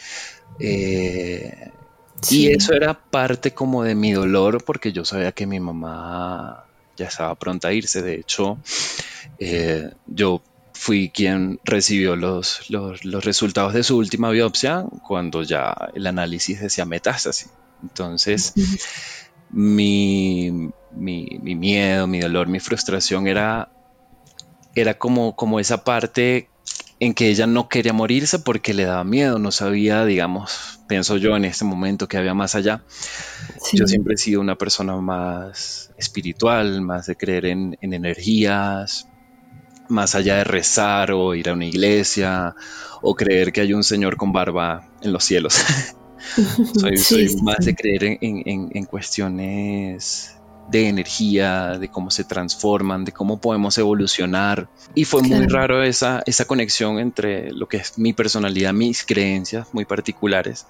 Eh, 0.60 1.72
y 2.32 2.48
eso 2.48 2.74
era 2.74 2.94
parte 2.94 3.54
como 3.54 3.84
de 3.84 3.94
mi 3.94 4.14
dolor 4.14 4.64
porque 4.64 4.92
yo 4.92 5.06
sabía 5.06 5.34
que 5.34 5.46
mi 5.46 5.60
mamá 5.60 6.66
ya 6.98 7.08
estaba 7.08 7.36
pronta 7.36 7.68
a 7.68 7.74
irse. 7.74 8.02
De 8.02 8.16
hecho, 8.16 8.58
eh, 9.40 9.92
yo 10.08 10.42
fui 10.74 11.10
quien 11.10 11.60
recibió 11.64 12.16
los, 12.16 12.70
los, 12.70 13.02
resultados 13.24 13.74
de 13.74 13.84
su 13.84 13.98
última 13.98 14.30
biopsia 14.30 14.86
cuando 15.08 15.44
ya 15.44 15.76
el 15.94 16.08
análisis 16.08 16.60
decía 16.60 16.86
metástasis. 16.86 17.50
Entonces, 17.84 18.54
mi, 19.56 20.52
mi, 20.92 21.40
mi 21.42 21.56
miedo, 21.56 22.08
mi 22.08 22.20
dolor, 22.20 22.48
mi 22.48 22.60
frustración 22.60 23.26
era, 23.26 23.70
era 24.76 24.96
como, 24.96 25.34
como 25.38 25.62
esa 25.62 25.86
parte 25.86 26.50
en 27.00 27.14
que 27.14 27.30
ella 27.30 27.48
no 27.48 27.70
quería 27.70 27.94
morirse 27.94 28.40
porque 28.40 28.74
le 28.74 28.84
daba 28.84 29.06
miedo, 29.06 29.40
no 29.40 29.52
sabía, 29.52 30.04
digamos, 30.04 30.82
pienso 30.90 31.16
yo 31.16 31.38
en 31.38 31.46
este 31.46 31.64
momento 31.64 32.08
que 32.08 32.18
había 32.18 32.34
más 32.34 32.56
allá. 32.56 32.84
Yo 33.72 33.88
siempre 33.88 34.16
he 34.16 34.18
sido 34.18 34.42
una 34.42 34.58
persona 34.58 34.98
más 34.98 35.94
espiritual, 35.98 36.82
más 36.82 37.06
de 37.06 37.16
creer 37.16 37.46
en, 37.46 37.78
energías, 37.80 39.08
más 39.88 40.16
allá 40.16 40.36
de 40.36 40.44
rezar 40.44 41.12
o 41.14 41.34
ir 41.34 41.48
a 41.48 41.54
una 41.54 41.66
iglesia 41.66 42.56
o 43.02 43.16
creer 43.16 43.54
que 43.54 43.62
hay 43.62 43.74
un 43.74 43.86
señor 43.86 44.18
con 44.18 44.34
barba 44.34 44.90
en 45.02 45.14
los 45.14 45.24
cielos. 45.24 45.56
soy, 46.96 47.36
más 47.44 47.66
de 47.66 47.76
creer 47.76 48.18
en 48.22 48.86
cuestiones 48.86 50.36
de 50.70 50.90
energía, 50.90 51.78
de 51.78 51.90
cómo 51.90 52.10
se 52.10 52.24
transforman, 52.24 53.06
de 53.06 53.12
cómo 53.12 53.40
podemos 53.40 53.78
evolucionar. 53.78 54.68
Y 54.94 55.06
fue 55.06 55.22
muy 55.22 55.46
raro 55.48 55.84
esa, 55.84 56.24
esa 56.26 56.46
conexión 56.46 57.00
entre 57.00 57.52
lo 57.52 57.68
que 57.68 57.78
es 57.78 57.98
mi 57.98 58.14
personalidad, 58.14 58.74
mis 58.74 59.04
creencias 59.04 59.74
muy 59.74 59.86
particulares, 59.86 60.66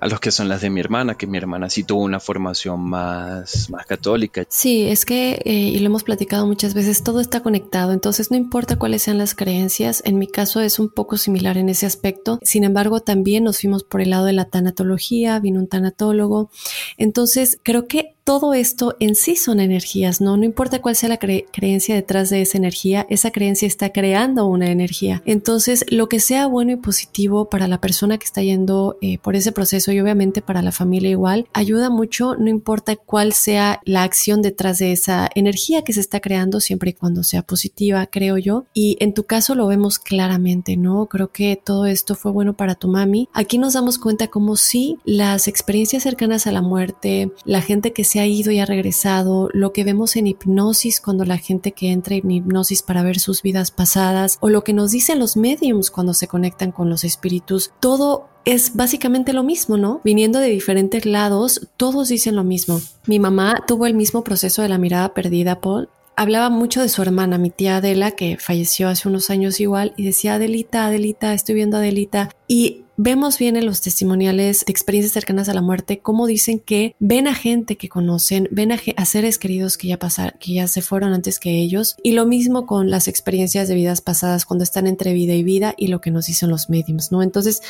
a 0.00 0.08
los 0.08 0.18
que 0.18 0.30
son 0.30 0.48
las 0.48 0.62
de 0.62 0.70
mi 0.70 0.80
hermana, 0.80 1.14
que 1.14 1.26
mi 1.26 1.38
hermana 1.38 1.68
sí 1.68 1.84
tuvo 1.84 2.02
una 2.02 2.20
formación 2.20 2.80
más, 2.80 3.68
más 3.70 3.86
católica. 3.86 4.44
Sí, 4.48 4.86
es 4.88 5.04
que, 5.04 5.42
eh, 5.44 5.52
y 5.52 5.78
lo 5.78 5.86
hemos 5.86 6.04
platicado 6.04 6.46
muchas 6.46 6.74
veces, 6.74 7.04
todo 7.04 7.20
está 7.20 7.42
conectado, 7.42 7.92
entonces 7.92 8.30
no 8.30 8.36
importa 8.36 8.76
cuáles 8.76 9.02
sean 9.02 9.18
las 9.18 9.34
creencias, 9.34 10.02
en 10.06 10.18
mi 10.18 10.26
caso 10.26 10.60
es 10.60 10.78
un 10.78 10.88
poco 10.88 11.18
similar 11.18 11.58
en 11.58 11.68
ese 11.68 11.86
aspecto, 11.86 12.38
sin 12.42 12.64
embargo 12.64 13.00
también 13.00 13.44
nos 13.44 13.60
fuimos 13.60 13.84
por 13.84 14.00
el 14.00 14.10
lado 14.10 14.24
de 14.24 14.32
la 14.32 14.46
tanatología, 14.46 15.38
vino 15.38 15.60
un 15.60 15.68
tanatólogo, 15.68 16.50
entonces 16.96 17.58
creo 17.62 17.86
que 17.86 18.14
todo 18.24 18.54
esto 18.54 18.96
en 19.00 19.14
sí 19.14 19.36
son 19.36 19.60
energías, 19.60 20.20
¿no? 20.20 20.36
No 20.36 20.44
importa 20.44 20.80
cuál 20.80 20.96
sea 20.96 21.08
la 21.08 21.18
creencia 21.18 21.94
detrás 21.94 22.30
de 22.30 22.42
esa 22.42 22.58
energía, 22.58 23.06
esa 23.10 23.30
creencia 23.30 23.66
está 23.66 23.90
creando 23.90 24.46
una 24.46 24.70
energía. 24.70 25.22
Entonces, 25.24 25.84
lo 25.88 26.08
que 26.08 26.20
sea 26.20 26.46
bueno 26.46 26.72
y 26.72 26.76
positivo 26.76 27.48
para 27.48 27.68
la 27.68 27.80
persona 27.80 28.18
que 28.18 28.24
está 28.24 28.42
yendo 28.42 28.98
eh, 29.00 29.18
por 29.18 29.36
ese 29.36 29.52
proceso 29.52 29.92
y 29.92 30.00
obviamente 30.00 30.42
para 30.42 30.62
la 30.62 30.72
familia 30.72 31.10
igual, 31.10 31.48
ayuda 31.52 31.90
mucho, 31.90 32.36
no 32.36 32.48
importa 32.48 32.96
cuál 32.96 33.32
sea 33.32 33.80
la 33.84 34.02
acción 34.02 34.42
detrás 34.42 34.78
de 34.78 34.92
esa 34.92 35.28
energía 35.34 35.82
que 35.82 35.92
se 35.92 36.00
está 36.00 36.20
creando, 36.20 36.60
siempre 36.60 36.90
y 36.90 36.94
cuando 36.94 37.22
sea 37.22 37.42
positiva, 37.42 38.06
creo 38.06 38.38
yo. 38.38 38.66
Y 38.74 38.96
en 39.00 39.14
tu 39.14 39.24
caso 39.24 39.54
lo 39.54 39.66
vemos 39.66 39.98
claramente, 39.98 40.76
¿no? 40.76 41.06
Creo 41.06 41.32
que 41.32 41.60
todo 41.62 41.86
esto 41.86 42.14
fue 42.14 42.32
bueno 42.32 42.56
para 42.56 42.74
tu 42.74 42.88
mami. 42.88 43.28
Aquí 43.32 43.58
nos 43.58 43.74
damos 43.74 43.98
cuenta 43.98 44.28
como 44.28 44.56
si 44.56 44.98
las 45.04 45.48
experiencias 45.48 46.02
cercanas 46.02 46.46
a 46.46 46.52
la 46.52 46.62
muerte, 46.62 47.32
la 47.44 47.62
gente 47.62 47.92
que 47.92 48.04
se 48.04 48.19
ha 48.20 48.26
ido 48.26 48.52
y 48.52 48.60
ha 48.60 48.66
regresado, 48.66 49.48
lo 49.52 49.72
que 49.72 49.84
vemos 49.84 50.16
en 50.16 50.26
hipnosis 50.26 51.00
cuando 51.00 51.24
la 51.24 51.38
gente 51.38 51.72
que 51.72 51.90
entra 51.90 52.14
en 52.16 52.30
hipnosis 52.30 52.82
para 52.82 53.02
ver 53.02 53.18
sus 53.18 53.42
vidas 53.42 53.70
pasadas, 53.70 54.38
o 54.40 54.48
lo 54.48 54.62
que 54.64 54.72
nos 54.72 54.92
dicen 54.92 55.18
los 55.18 55.36
mediums 55.36 55.90
cuando 55.90 56.14
se 56.14 56.28
conectan 56.28 56.72
con 56.72 56.88
los 56.88 57.04
espíritus, 57.04 57.72
todo 57.80 58.28
es 58.44 58.74
básicamente 58.74 59.32
lo 59.32 59.42
mismo, 59.42 59.76
¿no? 59.76 60.00
Viniendo 60.04 60.38
de 60.38 60.48
diferentes 60.48 61.04
lados, 61.06 61.68
todos 61.76 62.08
dicen 62.08 62.36
lo 62.36 62.44
mismo. 62.44 62.80
Mi 63.06 63.18
mamá 63.18 63.64
tuvo 63.66 63.86
el 63.86 63.94
mismo 63.94 64.24
proceso 64.24 64.62
de 64.62 64.68
la 64.68 64.78
mirada 64.78 65.12
perdida, 65.14 65.60
Paul, 65.60 65.88
hablaba 66.16 66.50
mucho 66.50 66.82
de 66.82 66.88
su 66.88 67.00
hermana, 67.00 67.38
mi 67.38 67.50
tía 67.50 67.76
Adela, 67.76 68.10
que 68.10 68.36
falleció 68.38 68.88
hace 68.88 69.08
unos 69.08 69.30
años 69.30 69.58
igual, 69.58 69.94
y 69.96 70.04
decía, 70.04 70.34
Adelita, 70.34 70.86
Adelita, 70.86 71.32
estoy 71.32 71.54
viendo 71.54 71.76
a 71.76 71.80
Adelita. 71.80 72.28
Y 72.46 72.84
vemos 73.02 73.38
bien 73.38 73.56
en 73.56 73.64
los 73.64 73.80
testimoniales 73.80 74.66
de 74.66 74.70
experiencias 74.70 75.14
cercanas 75.14 75.48
a 75.48 75.54
la 75.54 75.62
muerte 75.62 76.00
cómo 76.00 76.26
dicen 76.26 76.58
que 76.60 76.94
ven 76.98 77.28
a 77.28 77.34
gente 77.34 77.76
que 77.76 77.88
conocen, 77.88 78.46
ven 78.50 78.72
a, 78.72 79.04
seres 79.06 79.38
queridos 79.38 79.78
que 79.78 79.88
ya 79.88 79.98
pasaron, 79.98 80.38
que 80.38 80.52
ya 80.52 80.68
se 80.68 80.82
fueron 80.82 81.14
antes 81.14 81.40
que 81.40 81.62
ellos. 81.62 81.96
Y 82.02 82.12
lo 82.12 82.26
mismo 82.26 82.66
con 82.66 82.90
las 82.90 83.08
experiencias 83.08 83.68
de 83.68 83.74
vidas 83.74 84.02
pasadas 84.02 84.44
cuando 84.44 84.64
están 84.64 84.86
entre 84.86 85.14
vida 85.14 85.32
y 85.32 85.42
vida 85.42 85.74
y 85.78 85.86
lo 85.86 86.02
que 86.02 86.10
nos 86.10 86.26
dicen 86.26 86.50
los 86.50 86.68
mediums, 86.68 87.10
¿no? 87.10 87.22
Entonces, 87.22 87.62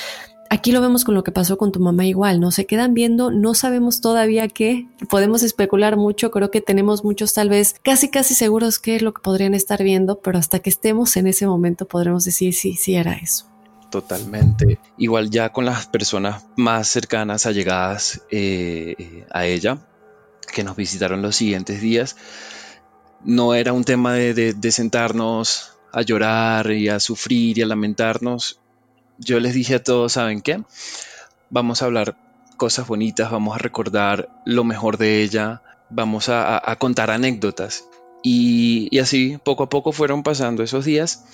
Aquí 0.53 0.73
lo 0.73 0.81
vemos 0.81 1.05
con 1.05 1.15
lo 1.15 1.23
que 1.23 1.31
pasó 1.31 1.57
con 1.57 1.71
tu 1.71 1.79
mamá 1.79 2.07
igual, 2.07 2.41
¿no? 2.41 2.51
Se 2.51 2.67
quedan 2.67 2.93
viendo, 2.93 3.31
no 3.31 3.55
sabemos 3.55 4.01
todavía 4.01 4.49
qué, 4.49 4.89
podemos 5.09 5.45
especular 5.45 5.97
mucho, 5.97 6.33
creo 6.33 6.51
que 6.51 6.61
tenemos 6.61 7.05
muchos 7.05 7.33
tal 7.35 7.49
vez 7.49 7.77
casi 7.85 8.09
casi 8.09 8.35
seguros 8.35 8.81
qué 8.81 8.97
es 8.97 9.03
lo 9.03 9.15
que 9.15 9.23
podrían 9.23 9.55
estar 9.55 9.81
viendo, 9.85 10.19
pero 10.19 10.39
hasta 10.39 10.59
que 10.59 10.69
estemos 10.69 11.17
en 11.17 11.29
ese 11.29 11.47
momento 11.47 11.87
podremos 11.87 12.25
decir 12.25 12.53
sí, 12.53 12.75
sí 12.75 12.97
era 12.97 13.13
eso. 13.13 13.47
Totalmente. 13.91 14.79
Igual 14.97 15.31
ya 15.31 15.53
con 15.53 15.65
las 15.65 15.87
personas 15.87 16.45
más 16.57 16.89
cercanas, 16.89 17.47
allegadas 17.47 18.23
eh, 18.31 19.27
a 19.31 19.47
ella, 19.47 19.79
que 20.53 20.65
nos 20.65 20.77
visitaron 20.77 21.23
los 21.23 21.37
siguientes 21.37 21.81
días, 21.81 22.17
no 23.25 23.55
era 23.55 23.73
un 23.73 23.85
tema 23.85 24.15
de 24.15 24.73
sentarnos 24.73 25.77
a 25.93 26.03
llorar 26.03 26.71
y 26.71 26.89
a 26.89 27.01
sufrir 27.01 27.59
y 27.59 27.63
a 27.63 27.67
lamentarnos, 27.67 28.61
yo 29.19 29.39
les 29.39 29.55
dije 29.55 29.77
a 29.77 29.83
todos, 29.83 30.13
¿saben 30.13 30.41
qué? 30.41 30.63
Vamos 31.51 31.83
a 31.83 31.87
hablar 31.87 32.17
cosas 32.57 32.87
bonitas, 32.87 33.31
vamos 33.31 33.55
a 33.55 33.59
recordar 33.59 34.31
lo 34.45 34.65
mejor 34.65 34.97
de 34.97 35.23
ella, 35.23 35.63
vamos 35.91 36.29
a, 36.29 36.77
contar 36.79 37.11
anécdotas. 37.11 37.85
Y, 38.23 38.99
así 38.99 39.39
poco 39.45 39.65
a 39.65 39.69
poco 39.69 39.93
fueron 39.93 40.23
pasando 40.23 40.63
esos 40.63 40.85
días 40.85 41.25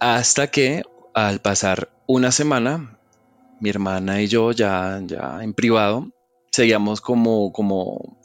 hasta 0.00 0.48
que 0.48 0.82
al 1.16 1.40
pasar 1.40 1.88
una 2.06 2.30
semana, 2.30 2.98
mi 3.58 3.70
hermana 3.70 4.20
y 4.20 4.26
yo 4.26 4.52
ya, 4.52 5.00
ya 5.06 5.38
en 5.40 5.54
privado 5.54 6.10
seguíamos 6.52 7.00
como, 7.00 7.52
como 7.52 8.18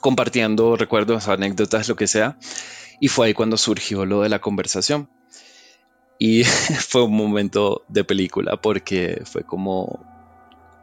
compartiendo 0.00 0.76
recuerdos, 0.76 1.26
anécdotas, 1.26 1.88
lo 1.88 1.96
que 1.96 2.06
sea. 2.06 2.38
Y 3.00 3.08
fue 3.08 3.26
ahí 3.26 3.34
cuando 3.34 3.56
surgió 3.56 4.06
lo 4.06 4.22
de 4.22 4.28
la 4.28 4.40
conversación. 4.40 5.10
Y 6.16 6.44
fue 6.88 7.02
un 7.02 7.16
momento 7.16 7.84
de 7.88 8.04
película 8.04 8.56
porque 8.56 9.22
fue 9.24 9.42
como 9.42 10.06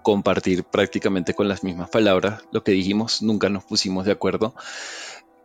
compartir 0.04 0.66
prácticamente 0.66 1.34
con 1.34 1.48
las 1.48 1.64
mismas 1.64 1.90
palabras 1.90 2.44
lo 2.52 2.66
que 2.66 2.74
dijimos, 2.74 3.22
nunca 3.22 3.48
nos 3.48 3.64
pusimos 3.64 4.06
de 4.06 4.12
acuerdo. 4.12 4.56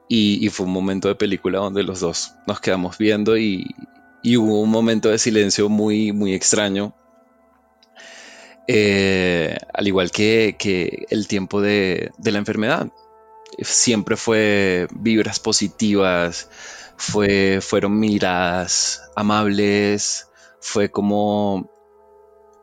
Y, 0.08 0.48
fue 0.48 0.66
un 0.66 0.72
momento 0.72 1.06
de 1.06 1.14
película 1.14 1.58
donde 1.58 1.84
los 1.84 2.00
dos 2.00 2.34
nos 2.48 2.60
quedamos 2.60 2.98
viendo 2.98 3.38
y, 3.38 3.74
hubo 4.24 4.60
un 4.60 4.70
momento 4.70 5.10
de 5.10 5.18
silencio 5.18 5.68
muy, 5.68 6.12
muy 6.12 6.34
extraño. 6.34 6.94
Eh, 8.66 9.56
al 9.72 9.86
igual 9.86 10.10
que, 10.10 10.56
el 11.10 11.28
tiempo 11.28 11.60
de, 11.60 12.10
de 12.18 12.32
la 12.32 12.38
enfermedad. 12.38 12.88
Siempre 13.60 14.16
fue 14.16 14.88
vibras 14.90 15.38
positivas, 15.38 16.48
fue, 16.96 17.60
fueron 17.60 17.98
miradas 17.98 19.02
amables, 19.14 20.28
fue 20.60 20.90
como, 20.90 21.70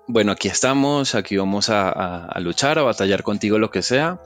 bueno, 0.07 0.31
aquí 0.31 0.47
estamos, 0.47 1.15
aquí 1.15 1.37
vamos 1.37 1.69
a, 1.69 2.27
luchar, 2.39 2.79
a 2.79 2.83
batallar 2.83 3.23
contigo, 3.23 3.59
lo 3.59 3.71
que 3.71 3.81
sea. 3.81 4.19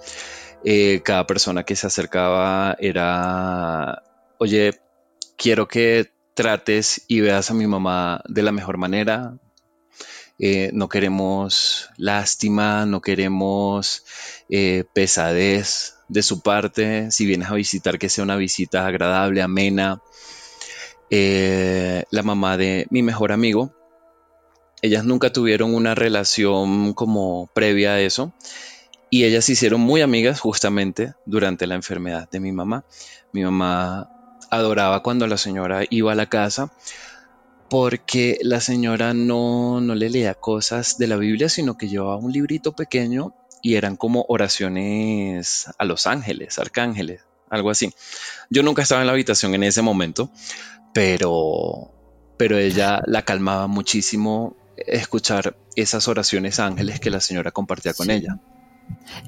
Eh, 0.64 1.02
cada 1.04 1.28
persona 1.28 1.64
que 1.64 1.76
se 1.76 1.88
acercaba 1.88 2.76
era, 2.80 4.02
oye, 4.40 4.80
quiero 5.38 5.68
que 5.68 6.12
trates 6.36 7.04
y 7.08 7.22
veas 7.22 7.50
a 7.50 7.56
mi 7.56 7.66
mamá 7.66 8.22
de 8.28 8.44
la 8.44 8.52
mejor 8.52 8.78
manera. 8.78 9.38
Eh, 10.38 10.70
no 10.74 10.90
queremos 10.90 11.90
lástima, 11.98 12.86
no 12.86 13.02
queremos 13.02 14.04
eh, 14.50 14.84
pesadez, 14.94 15.96
de 16.08 16.24
su 16.24 16.42
parte, 16.42 17.12
si 17.12 17.26
vienes 17.26 17.50
a 17.50 17.56
visitar, 17.56 17.98
que 17.98 18.10
sea 18.10 18.24
una 18.24 18.36
visita 18.36 18.86
agradable, 18.86 19.42
amena. 19.42 20.02
Eh, 21.10 22.04
la 22.10 22.24
mamá 22.24 22.58
de 22.58 22.88
mi 22.90 23.04
mejor 23.04 23.32
amigo, 23.32 23.74
ellas 24.82 25.04
nunca 25.04 25.32
tuvieron 25.32 25.74
una 25.74 25.96
relación 25.96 26.94
como 26.94 27.50
previa 27.54 27.94
a 27.94 28.02
eso 28.02 28.34
y 29.10 29.24
ellas 29.24 29.46
se 29.46 29.54
hicieron 29.54 29.82
muy 29.82 30.02
amigas 30.02 30.40
justamente 30.40 31.14
durante 31.26 31.68
la 31.68 31.76
enfermedad 31.76 32.30
de 32.30 32.40
mi 32.40 32.52
mamá. 32.52 32.86
Mi 33.32 33.44
mamá 33.44 34.10
adoraba 34.50 35.04
cuando 35.04 35.28
la 35.28 35.38
señora 35.38 35.84
iba 35.90 36.12
a 36.12 36.16
la 36.16 36.28
casa 36.28 36.72
porque 37.70 38.38
la 38.42 38.62
señora 38.62 39.14
no, 39.14 39.82
no 39.82 39.96
le 39.96 40.10
leía 40.10 40.34
cosas 40.36 40.98
de 40.98 41.08
la 41.08 41.18
Biblia, 41.18 41.50
sino 41.50 41.78
que 41.78 41.88
llevaba 41.88 42.18
un 42.18 42.32
librito 42.32 42.74
pequeño 42.74 43.34
y 43.62 43.76
eran 43.76 43.96
como 43.96 44.26
oraciones 44.28 45.68
a 45.78 45.86
los 45.86 46.06
ángeles, 46.06 46.60
arcángeles, 46.60 47.22
algo 47.50 47.72
así. 47.72 47.92
Yo 48.50 48.62
nunca 48.62 48.84
estaba 48.84 49.02
en 49.02 49.08
la 49.08 49.14
habitación 49.14 49.56
en 49.56 49.64
ese 49.64 49.82
momento, 49.82 50.30
pero, 50.94 51.92
pero 52.38 52.58
ella 52.58 53.02
la 53.08 53.24
calmaba 53.24 53.68
muchísimo 53.68 54.56
escuchar 54.78 55.58
esas 55.76 56.08
oraciones 56.08 56.60
ángeles 56.60 57.00
que 57.00 57.10
la 57.10 57.22
señora 57.22 57.52
compartía 57.52 57.94
con 57.94 58.12
ella. 58.12 58.40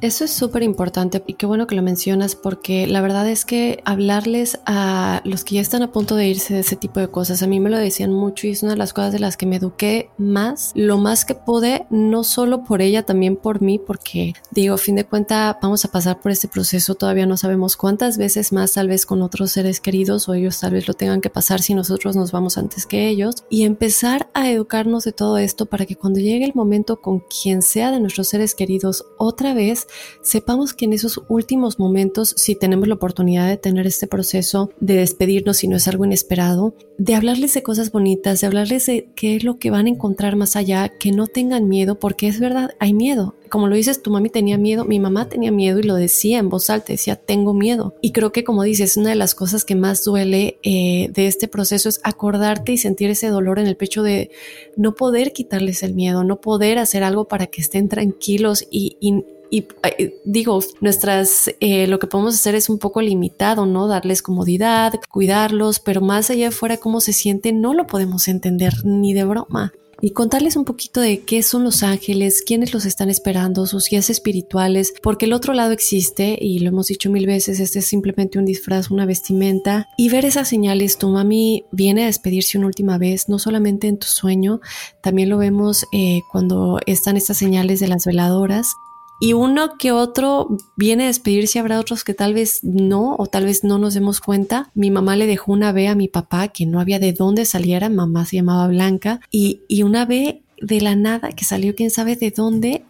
Eso 0.01 0.25
es 0.25 0.31
súper 0.31 0.63
importante 0.63 1.23
y 1.25 1.33
qué 1.33 1.45
bueno 1.45 1.65
que 1.65 1.75
lo 1.75 1.81
mencionas 1.81 2.35
porque 2.35 2.87
la 2.87 3.01
verdad 3.01 3.27
es 3.27 3.45
que 3.45 3.81
hablarles 3.85 4.59
a 4.65 5.21
los 5.23 5.43
que 5.43 5.55
ya 5.55 5.61
están 5.61 5.81
a 5.81 5.91
punto 5.91 6.15
de 6.15 6.27
irse 6.27 6.53
de 6.53 6.59
ese 6.59 6.75
tipo 6.75 6.99
de 6.99 7.07
cosas, 7.07 7.41
a 7.41 7.47
mí 7.47 7.59
me 7.59 7.69
lo 7.69 7.77
decían 7.77 8.11
mucho 8.11 8.47
y 8.47 8.51
es 8.51 8.63
una 8.63 8.73
de 8.73 8.77
las 8.77 8.93
cosas 8.93 9.13
de 9.13 9.19
las 9.19 9.37
que 9.37 9.45
me 9.45 9.55
eduqué 9.55 10.09
más, 10.17 10.71
lo 10.75 10.97
más 10.97 11.25
que 11.25 11.35
pude, 11.35 11.85
no 11.89 12.23
solo 12.23 12.63
por 12.63 12.81
ella, 12.81 13.03
también 13.03 13.37
por 13.37 13.61
mí, 13.61 13.79
porque 13.79 14.33
digo, 14.51 14.75
a 14.75 14.77
fin 14.77 14.95
de 14.95 15.05
cuenta 15.05 15.57
vamos 15.61 15.83
a 15.85 15.91
pasar 15.91 16.19
por 16.19 16.31
este 16.31 16.47
proceso, 16.47 16.95
todavía 16.95 17.25
no 17.25 17.37
sabemos 17.37 17.75
cuántas 17.75 18.17
veces 18.17 18.51
más 18.51 18.73
tal 18.73 18.87
vez 18.87 19.05
con 19.05 19.21
otros 19.21 19.51
seres 19.51 19.79
queridos 19.79 20.29
o 20.29 20.33
ellos 20.33 20.59
tal 20.59 20.73
vez 20.73 20.87
lo 20.87 20.93
tengan 20.93 21.21
que 21.21 21.29
pasar 21.29 21.61
si 21.61 21.73
nosotros 21.73 22.15
nos 22.15 22.31
vamos 22.31 22.57
antes 22.57 22.85
que 22.85 23.07
ellos 23.07 23.45
y 23.49 23.63
empezar 23.63 24.29
a 24.33 24.49
educarnos 24.49 25.03
de 25.05 25.11
todo 25.11 25.37
esto 25.37 25.65
para 25.65 25.85
que 25.85 25.95
cuando 25.95 26.19
llegue 26.19 26.45
el 26.45 26.53
momento 26.53 27.01
con 27.01 27.19
quien 27.19 27.61
sea 27.61 27.91
de 27.91 27.99
nuestros 27.99 28.27
seres 28.27 28.53
queridos 28.53 29.05
otra 29.17 29.46
vez, 29.53 29.87
sepamos 30.21 30.73
que 30.73 30.85
en 30.85 30.93
esos 30.93 31.21
últimos 31.27 31.79
momentos, 31.79 32.33
si 32.37 32.55
tenemos 32.55 32.87
la 32.87 32.95
oportunidad 32.95 33.47
de 33.47 33.57
tener 33.57 33.87
este 33.87 34.07
proceso 34.07 34.71
de 34.79 34.95
despedirnos 34.95 35.57
si 35.57 35.67
no 35.67 35.77
es 35.77 35.87
algo 35.87 36.05
inesperado, 36.05 36.73
de 36.97 37.15
hablarles 37.15 37.53
de 37.53 37.63
cosas 37.63 37.91
bonitas, 37.91 38.41
de 38.41 38.47
hablarles 38.47 38.85
de 38.87 39.09
qué 39.15 39.35
es 39.35 39.43
lo 39.43 39.59
que 39.59 39.69
van 39.69 39.85
a 39.85 39.89
encontrar 39.89 40.35
más 40.35 40.55
allá, 40.55 40.89
que 40.99 41.11
no 41.11 41.27
tengan 41.27 41.67
miedo, 41.67 41.99
porque 41.99 42.27
es 42.27 42.39
verdad, 42.39 42.71
hay 42.79 42.93
miedo. 42.93 43.35
Como 43.49 43.67
lo 43.67 43.75
dices, 43.75 44.01
tu 44.01 44.11
mami 44.11 44.29
tenía 44.29 44.57
miedo, 44.57 44.83
mi 44.83 44.99
mamá 44.99 45.29
tenía 45.29 45.51
miedo 45.51 45.79
y 45.79 45.83
lo 45.83 45.95
decía 45.95 46.39
en 46.39 46.49
voz 46.49 46.69
alta, 46.69 46.93
decía, 46.93 47.15
tengo 47.15 47.53
miedo. 47.53 47.95
Y 48.01 48.11
creo 48.11 48.31
que 48.31 48.43
como 48.43 48.63
dices, 48.63 48.97
una 48.97 49.09
de 49.09 49.15
las 49.15 49.35
cosas 49.35 49.63
que 49.63 49.75
más 49.75 50.03
duele 50.03 50.59
eh, 50.63 51.09
de 51.13 51.27
este 51.27 51.47
proceso 51.47 51.87
es 51.87 52.01
acordarte 52.03 52.73
y 52.73 52.77
sentir 52.77 53.09
ese 53.09 53.27
dolor 53.27 53.59
en 53.59 53.67
el 53.67 53.77
pecho 53.77 54.03
de 54.03 54.31
no 54.75 54.95
poder 54.95 55.33
quitarles 55.33 55.83
el 55.83 55.93
miedo, 55.93 56.23
no 56.23 56.41
poder 56.41 56.77
hacer 56.79 57.03
algo 57.03 57.27
para 57.27 57.47
que 57.47 57.61
estén 57.61 57.89
tranquilos 57.89 58.67
y 58.69 58.97
y 59.49 59.67
eh, 59.83 60.19
digo, 60.25 60.59
nuestras, 60.81 61.51
eh, 61.59 61.87
lo 61.87 61.99
que 61.99 62.07
podemos 62.07 62.35
hacer 62.35 62.55
es 62.55 62.69
un 62.69 62.79
poco 62.79 63.01
limitado, 63.01 63.65
¿no? 63.65 63.87
Darles 63.87 64.21
comodidad, 64.21 64.93
cuidarlos, 65.09 65.79
pero 65.79 66.01
más 66.01 66.29
allá 66.29 66.45
de 66.45 66.51
fuera 66.51 66.77
cómo 66.77 67.01
se 67.01 67.13
sienten, 67.13 67.61
no 67.61 67.73
lo 67.73 67.87
podemos 67.87 68.27
entender 68.27 68.73
ni 68.85 69.13
de 69.13 69.23
broma. 69.23 69.73
Y 69.99 70.11
contarles 70.11 70.55
un 70.55 70.65
poquito 70.65 71.01
de 71.01 71.21
qué 71.21 71.41
son 71.41 71.63
los 71.63 71.81
ángeles, 71.81 72.43
quiénes 72.45 72.71
los 72.71 72.85
están 72.85 73.09
esperando, 73.09 73.65
sus 73.65 73.89
guías 73.89 74.11
espirituales, 74.11 74.93
porque 75.01 75.25
el 75.25 75.33
otro 75.33 75.53
lado 75.53 75.71
existe 75.71 76.37
y 76.39 76.59
lo 76.59 76.69
hemos 76.69 76.87
dicho 76.87 77.09
mil 77.09 77.25
veces, 77.25 77.59
este 77.59 77.79
es 77.79 77.87
simplemente 77.87 78.37
un 78.37 78.45
disfraz, 78.45 78.91
una 78.91 79.07
vestimenta. 79.07 79.87
Y 79.97 80.09
ver 80.09 80.25
esas 80.25 80.47
señales, 80.49 80.99
tu 80.99 81.09
mami 81.09 81.65
viene 81.71 82.03
a 82.03 82.07
despedirse 82.07 82.59
una 82.59 82.67
última 82.67 82.99
vez, 82.99 83.27
no 83.27 83.39
solamente 83.39 83.87
en 83.87 83.97
tu 83.97 84.05
sueño, 84.05 84.59
también 85.01 85.29
lo 85.29 85.39
vemos 85.39 85.85
eh, 85.91 86.19
cuando 86.31 86.79
están 86.85 87.17
estas 87.17 87.37
señales 87.37 87.79
de 87.79 87.87
las 87.87 88.05
veladoras 88.05 88.67
y 89.19 89.33
uno 89.33 89.77
que 89.77 89.91
otro 89.91 90.57
viene 90.75 91.05
a 91.05 91.07
despedirse, 91.07 91.59
habrá 91.59 91.79
otros 91.79 92.03
que 92.03 92.13
tal 92.13 92.33
vez 92.33 92.63
no, 92.63 93.15
o 93.17 93.27
tal 93.27 93.45
vez 93.45 93.63
no 93.63 93.77
nos 93.77 93.93
demos 93.93 94.19
cuenta. 94.19 94.71
Mi 94.73 94.91
mamá 94.91 95.15
le 95.15 95.27
dejó 95.27 95.51
una 95.51 95.71
B 95.71 95.87
a 95.87 95.95
mi 95.95 96.07
papá 96.07 96.49
que 96.49 96.65
no 96.65 96.79
había 96.79 96.99
de 96.99 97.13
dónde 97.13 97.45
saliera, 97.45 97.89
mamá 97.89 98.25
se 98.25 98.37
llamaba 98.37 98.67
Blanca, 98.67 99.19
y, 99.31 99.61
y 99.67 99.83
una 99.83 100.05
B 100.05 100.43
de 100.61 100.81
la 100.81 100.95
nada 100.95 101.29
que 101.31 101.45
salió 101.45 101.75
quién 101.75 101.91
sabe 101.91 102.15
de 102.15 102.31
dónde 102.31 102.83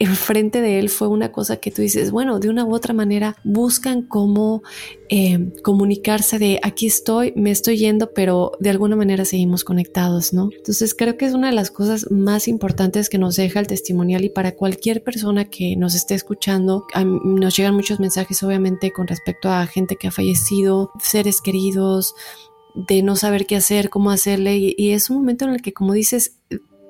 enfrente 0.00 0.60
de 0.60 0.78
él 0.78 0.90
fue 0.90 1.08
una 1.08 1.32
cosa 1.32 1.56
que 1.56 1.72
tú 1.72 1.82
dices, 1.82 2.12
bueno, 2.12 2.38
de 2.38 2.48
una 2.48 2.64
u 2.64 2.72
otra 2.72 2.94
manera 2.94 3.36
buscan 3.42 4.02
cómo 4.02 4.62
eh, 5.08 5.52
comunicarse 5.64 6.38
de 6.38 6.60
aquí 6.62 6.86
estoy, 6.86 7.32
me 7.34 7.50
estoy 7.50 7.78
yendo, 7.78 8.12
pero 8.12 8.52
de 8.60 8.70
alguna 8.70 8.94
manera 8.94 9.24
seguimos 9.24 9.64
conectados, 9.64 10.32
¿no? 10.32 10.50
Entonces 10.56 10.94
creo 10.94 11.16
que 11.16 11.26
es 11.26 11.34
una 11.34 11.48
de 11.48 11.54
las 11.54 11.72
cosas 11.72 12.12
más 12.12 12.46
importantes 12.46 13.08
que 13.08 13.18
nos 13.18 13.34
deja 13.34 13.58
el 13.58 13.66
testimonial 13.66 14.24
y 14.24 14.30
para 14.30 14.54
cualquier 14.54 15.02
persona 15.02 15.46
que 15.46 15.74
nos 15.74 15.96
esté 15.96 16.14
escuchando, 16.14 16.86
nos 17.24 17.56
llegan 17.56 17.74
muchos 17.74 17.98
mensajes 17.98 18.40
obviamente 18.44 18.92
con 18.92 19.08
respecto 19.08 19.50
a 19.50 19.66
gente 19.66 19.96
que 19.96 20.08
ha 20.08 20.12
fallecido, 20.12 20.92
seres 21.02 21.40
queridos, 21.40 22.14
de 22.76 23.02
no 23.02 23.16
saber 23.16 23.46
qué 23.46 23.56
hacer, 23.56 23.90
cómo 23.90 24.12
hacerle 24.12 24.58
y, 24.58 24.74
y 24.78 24.90
es 24.90 25.10
un 25.10 25.16
momento 25.16 25.44
en 25.44 25.54
el 25.54 25.62
que 25.62 25.72
como 25.72 25.92
dices, 25.92 26.36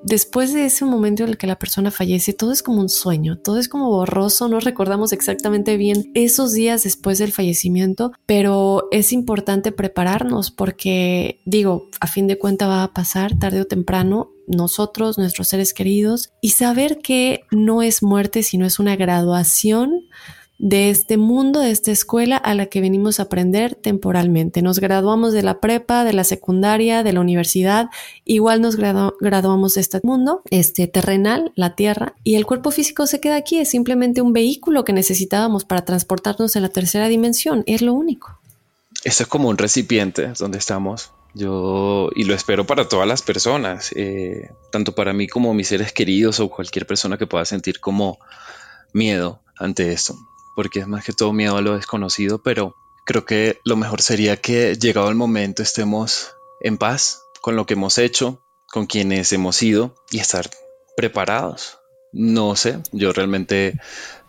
después 0.03 0.53
de 0.53 0.65
ese 0.65 0.85
momento 0.85 1.23
en 1.23 1.29
el 1.29 1.37
que 1.37 1.47
la 1.47 1.59
persona 1.59 1.91
fallece, 1.91 2.33
todo 2.33 2.51
es 2.51 2.63
como 2.63 2.79
un 2.79 2.89
sueño, 2.89 3.37
todo 3.37 3.59
es 3.59 3.69
como 3.69 3.89
borroso, 3.89 4.47
no 4.47 4.59
recordamos 4.59 5.11
exactamente 5.13 5.77
bien 5.77 6.11
esos 6.13 6.53
días 6.53 6.83
después 6.83 7.17
del 7.19 7.31
fallecimiento, 7.31 8.11
pero 8.25 8.87
es 8.91 9.11
importante 9.11 9.71
prepararnos 9.71 10.51
porque, 10.51 11.41
digo, 11.45 11.89
a 11.99 12.07
fin 12.07 12.27
de 12.27 12.37
cuentas 12.37 12.69
va 12.69 12.83
a 12.83 12.93
pasar 12.93 13.37
tarde 13.37 13.61
o 13.61 13.65
temprano 13.65 14.31
nosotros, 14.47 15.17
nuestros 15.17 15.47
seres 15.47 15.73
queridos, 15.73 16.31
y 16.41 16.49
saber 16.51 16.99
que 16.99 17.41
no 17.51 17.83
es 17.83 18.01
muerte, 18.01 18.41
sino 18.41 18.65
es 18.65 18.79
una 18.79 18.95
graduación 18.95 20.07
de 20.59 20.89
este 20.89 21.15
mundo, 21.15 21.61
de 21.61 21.71
esta 21.71 21.91
escuela 21.91 22.35
a 22.35 22.53
la 22.53 22.65
que 22.65 22.81
venimos 22.81 23.19
a 23.19 23.23
aprender 23.23 23.75
temporalmente. 23.75 24.61
Nos 24.61 24.79
graduamos 24.79 25.31
de 25.31 25.41
la 25.41 25.61
prepa, 25.61 26.03
de 26.03 26.11
la 26.11 26.25
secundaria, 26.25 27.01
de 27.01 27.13
la 27.13 27.21
universidad, 27.21 27.89
igual 28.25 28.61
nos 28.61 28.75
graduamos 28.75 29.75
de 29.75 29.81
este 29.81 30.01
mundo, 30.03 30.41
este 30.51 30.87
terrenal, 30.87 31.53
la 31.55 31.75
tierra, 31.75 32.13
y 32.25 32.35
el 32.35 32.45
cuerpo 32.45 32.71
físico 32.71 33.07
se 33.07 33.21
queda 33.21 33.37
aquí, 33.37 33.57
es 33.57 33.69
simplemente 33.69 34.21
un 34.21 34.33
vehículo 34.33 34.83
que 34.83 34.91
necesitábamos 34.91 35.63
para 35.63 35.85
transportarnos 35.85 36.55
en 36.57 36.63
la 36.63 36.69
tercera 36.69 37.07
dimensión, 37.07 37.63
es 37.65 37.81
lo 37.81 37.93
único. 37.93 38.37
Eso 39.05 39.23
es 39.23 39.29
como 39.29 39.47
un 39.47 39.57
recipiente 39.57 40.33
donde 40.37 40.57
estamos. 40.57 41.11
Yo, 41.35 42.09
y 42.15 42.25
lo 42.25 42.33
espero 42.33 42.65
para 42.65 42.89
todas 42.89 43.07
las 43.07 43.21
personas, 43.21 43.93
eh, 43.95 44.51
tanto 44.71 44.93
para 44.93 45.13
mí 45.13 45.27
como 45.27 45.53
mis 45.53 45.69
seres 45.69 45.93
queridos 45.93 46.41
o 46.41 46.49
cualquier 46.49 46.85
persona 46.85 47.17
que 47.17 47.27
pueda 47.27 47.45
sentir 47.45 47.79
como 47.79 48.19
miedo 48.91 49.39
ante 49.55 49.93
esto 49.93 50.17
porque 50.59 50.79
es 50.79 50.87
más 50.89 51.05
que 51.05 51.13
todo 51.13 51.31
miedo 51.31 51.55
a 51.55 51.61
lo 51.61 51.77
desconocido, 51.77 52.43
pero 52.43 52.75
creo 53.05 53.23
que 53.23 53.61
lo 53.63 53.77
mejor 53.77 54.01
sería 54.01 54.35
que 54.35 54.75
llegado 54.75 55.07
el 55.07 55.15
momento 55.15 55.63
estemos 55.63 56.33
en 56.59 56.77
paz 56.77 57.21
con 57.39 57.55
lo 57.55 57.65
que 57.65 57.75
hemos 57.75 57.97
hecho, 57.97 58.41
con 58.69 58.85
quienes 58.85 59.31
hemos 59.31 59.63
ido 59.63 59.95
y 60.11 60.19
estar 60.19 60.49
preparados. 60.97 61.79
No 62.11 62.57
sé, 62.57 62.79
yo 62.91 63.13
realmente 63.13 63.79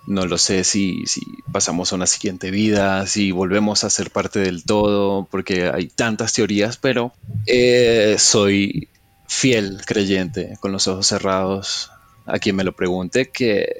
no 0.06 0.24
lo 0.24 0.38
sé 0.38 0.62
si, 0.62 1.04
si, 1.06 1.20
pasamos 1.50 1.90
a 1.90 1.96
una 1.96 2.06
siguiente 2.06 2.52
vida, 2.52 3.08
si 3.08 3.32
volvemos 3.32 3.82
a 3.82 3.90
ser 3.90 4.12
parte 4.12 4.38
del 4.38 4.64
todo, 4.64 5.26
porque 5.32 5.68
hay 5.68 5.88
tantas 5.88 6.32
teorías, 6.32 6.76
pero 6.76 7.12
eh, 7.46 8.14
soy 8.20 8.88
fiel 9.26 9.80
creyente 9.84 10.56
con 10.60 10.70
los 10.70 10.86
ojos 10.86 11.08
cerrados 11.08 11.90
a 12.24 12.38
quien 12.38 12.54
me 12.54 12.62
lo 12.62 12.70
pregunte 12.76 13.30
que 13.30 13.74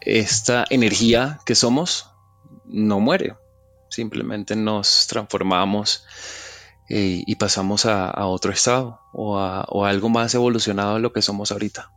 esta 0.00 0.64
energía 0.70 1.40
que 1.44 1.54
somos 1.54 2.10
no 2.66 3.00
muere, 3.00 3.34
simplemente 3.88 4.56
nos 4.56 5.06
transformamos 5.06 6.04
eh, 6.88 7.22
y 7.26 7.36
pasamos 7.36 7.86
a, 7.86 8.26
otro 8.26 8.52
estado 8.52 9.00
o 9.12 9.38
a, 9.38 9.66
algo 9.88 10.08
más 10.08 10.34
evolucionado 10.34 10.94
de 10.94 11.00
lo 11.00 11.12
que 11.12 11.22
somos 11.22 11.52
ahorita. 11.52 11.90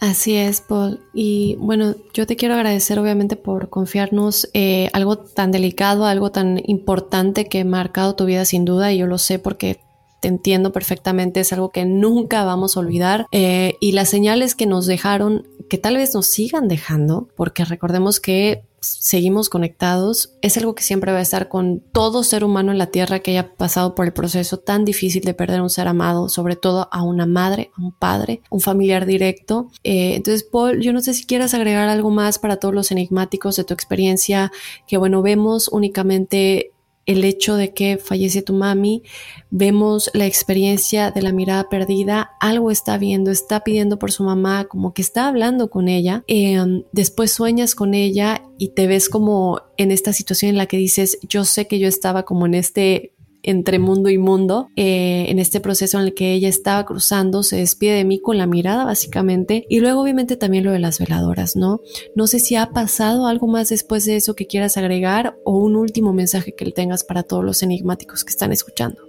Así 0.00 0.34
es, 0.36 0.60
Paul. 0.60 1.00
Y 1.14 1.56
bueno, 1.56 1.94
yo 2.12 2.26
te 2.26 2.36
quiero 2.36 2.54
agradecer 2.54 2.98
obviamente 2.98 3.36
por 3.36 3.70
confiarnos 3.70 4.48
eh, 4.52 4.90
algo 4.92 5.18
tan 5.18 5.50
delicado, 5.50 6.06
algo 6.06 6.30
tan 6.30 6.60
importante 6.66 7.48
que 7.48 7.60
ha 7.60 7.64
marcado 7.64 8.14
tu 8.14 8.24
vida 8.24 8.44
sin 8.44 8.64
duda, 8.64 8.92
y 8.92 8.98
yo 8.98 9.06
lo 9.06 9.18
sé 9.18 9.38
porque 9.38 9.83
te 10.24 10.28
entiendo 10.28 10.72
perfectamente, 10.72 11.40
es 11.40 11.52
algo 11.52 11.68
que 11.68 11.84
nunca 11.84 12.44
vamos 12.44 12.78
a 12.78 12.80
olvidar. 12.80 13.26
Eh, 13.30 13.76
y 13.78 13.92
las 13.92 14.08
señales 14.08 14.54
que 14.54 14.64
nos 14.64 14.86
dejaron, 14.86 15.46
que 15.68 15.76
tal 15.76 15.98
vez 15.98 16.14
nos 16.14 16.24
sigan 16.24 16.66
dejando, 16.66 17.28
porque 17.36 17.66
recordemos 17.66 18.20
que 18.20 18.62
seguimos 18.80 19.50
conectados, 19.50 20.32
es 20.40 20.56
algo 20.56 20.74
que 20.74 20.82
siempre 20.82 21.12
va 21.12 21.18
a 21.18 21.22
estar 21.22 21.50
con 21.50 21.80
todo 21.92 22.22
ser 22.22 22.42
humano 22.42 22.72
en 22.72 22.78
la 22.78 22.86
Tierra 22.86 23.18
que 23.18 23.32
haya 23.32 23.54
pasado 23.54 23.94
por 23.94 24.06
el 24.06 24.14
proceso 24.14 24.58
tan 24.58 24.86
difícil 24.86 25.24
de 25.24 25.34
perder 25.34 25.60
un 25.60 25.68
ser 25.68 25.88
amado, 25.88 26.30
sobre 26.30 26.56
todo 26.56 26.88
a 26.90 27.02
una 27.02 27.26
madre, 27.26 27.70
a 27.76 27.82
un 27.82 27.92
padre, 27.92 28.40
un 28.48 28.60
familiar 28.60 29.04
directo. 29.04 29.68
Eh, 29.82 30.14
entonces, 30.14 30.42
Paul, 30.44 30.80
yo 30.80 30.94
no 30.94 31.02
sé 31.02 31.12
si 31.12 31.26
quieras 31.26 31.52
agregar 31.52 31.90
algo 31.90 32.08
más 32.08 32.38
para 32.38 32.56
todos 32.56 32.74
los 32.74 32.90
enigmáticos 32.90 33.56
de 33.56 33.64
tu 33.64 33.74
experiencia, 33.74 34.52
que 34.86 34.96
bueno, 34.96 35.20
vemos 35.20 35.68
únicamente 35.68 36.73
el 37.06 37.24
hecho 37.24 37.56
de 37.56 37.72
que 37.72 37.98
fallece 37.98 38.42
tu 38.42 38.52
mami, 38.52 39.02
vemos 39.50 40.10
la 40.14 40.26
experiencia 40.26 41.10
de 41.10 41.22
la 41.22 41.32
mirada 41.32 41.68
perdida, 41.68 42.32
algo 42.40 42.70
está 42.70 42.98
viendo, 42.98 43.30
está 43.30 43.60
pidiendo 43.60 43.98
por 43.98 44.12
su 44.12 44.24
mamá, 44.24 44.64
como 44.64 44.94
que 44.94 45.02
está 45.02 45.28
hablando 45.28 45.70
con 45.70 45.88
ella, 45.88 46.24
em, 46.26 46.84
después 46.92 47.32
sueñas 47.32 47.74
con 47.74 47.94
ella 47.94 48.42
y 48.58 48.68
te 48.68 48.86
ves 48.86 49.08
como 49.08 49.60
en 49.76 49.90
esta 49.90 50.12
situación 50.12 50.50
en 50.50 50.58
la 50.58 50.66
que 50.66 50.76
dices, 50.76 51.18
yo 51.22 51.44
sé 51.44 51.66
que 51.66 51.78
yo 51.78 51.88
estaba 51.88 52.24
como 52.24 52.46
en 52.46 52.54
este 52.54 53.13
entre 53.44 53.78
mundo 53.78 54.08
y 54.08 54.16
mundo, 54.16 54.70
eh, 54.74 55.26
en 55.28 55.38
este 55.38 55.60
proceso 55.60 55.98
en 55.98 56.06
el 56.06 56.14
que 56.14 56.32
ella 56.32 56.48
estaba 56.48 56.84
cruzando, 56.86 57.42
se 57.42 57.56
despide 57.56 57.92
de 57.92 58.04
mí 58.04 58.18
con 58.18 58.38
la 58.38 58.46
mirada 58.46 58.84
básicamente, 58.84 59.66
y 59.68 59.80
luego 59.80 60.00
obviamente 60.00 60.36
también 60.36 60.64
lo 60.64 60.72
de 60.72 60.78
las 60.78 60.98
veladoras, 60.98 61.54
¿no? 61.54 61.80
No 62.16 62.26
sé 62.26 62.40
si 62.40 62.56
ha 62.56 62.70
pasado 62.70 63.26
algo 63.26 63.46
más 63.46 63.68
después 63.68 64.06
de 64.06 64.16
eso 64.16 64.34
que 64.34 64.46
quieras 64.46 64.78
agregar 64.78 65.36
o 65.44 65.58
un 65.58 65.76
último 65.76 66.14
mensaje 66.14 66.54
que 66.56 66.64
le 66.64 66.72
tengas 66.72 67.04
para 67.04 67.22
todos 67.22 67.44
los 67.44 67.62
enigmáticos 67.62 68.24
que 68.24 68.30
están 68.30 68.50
escuchando. 68.50 69.02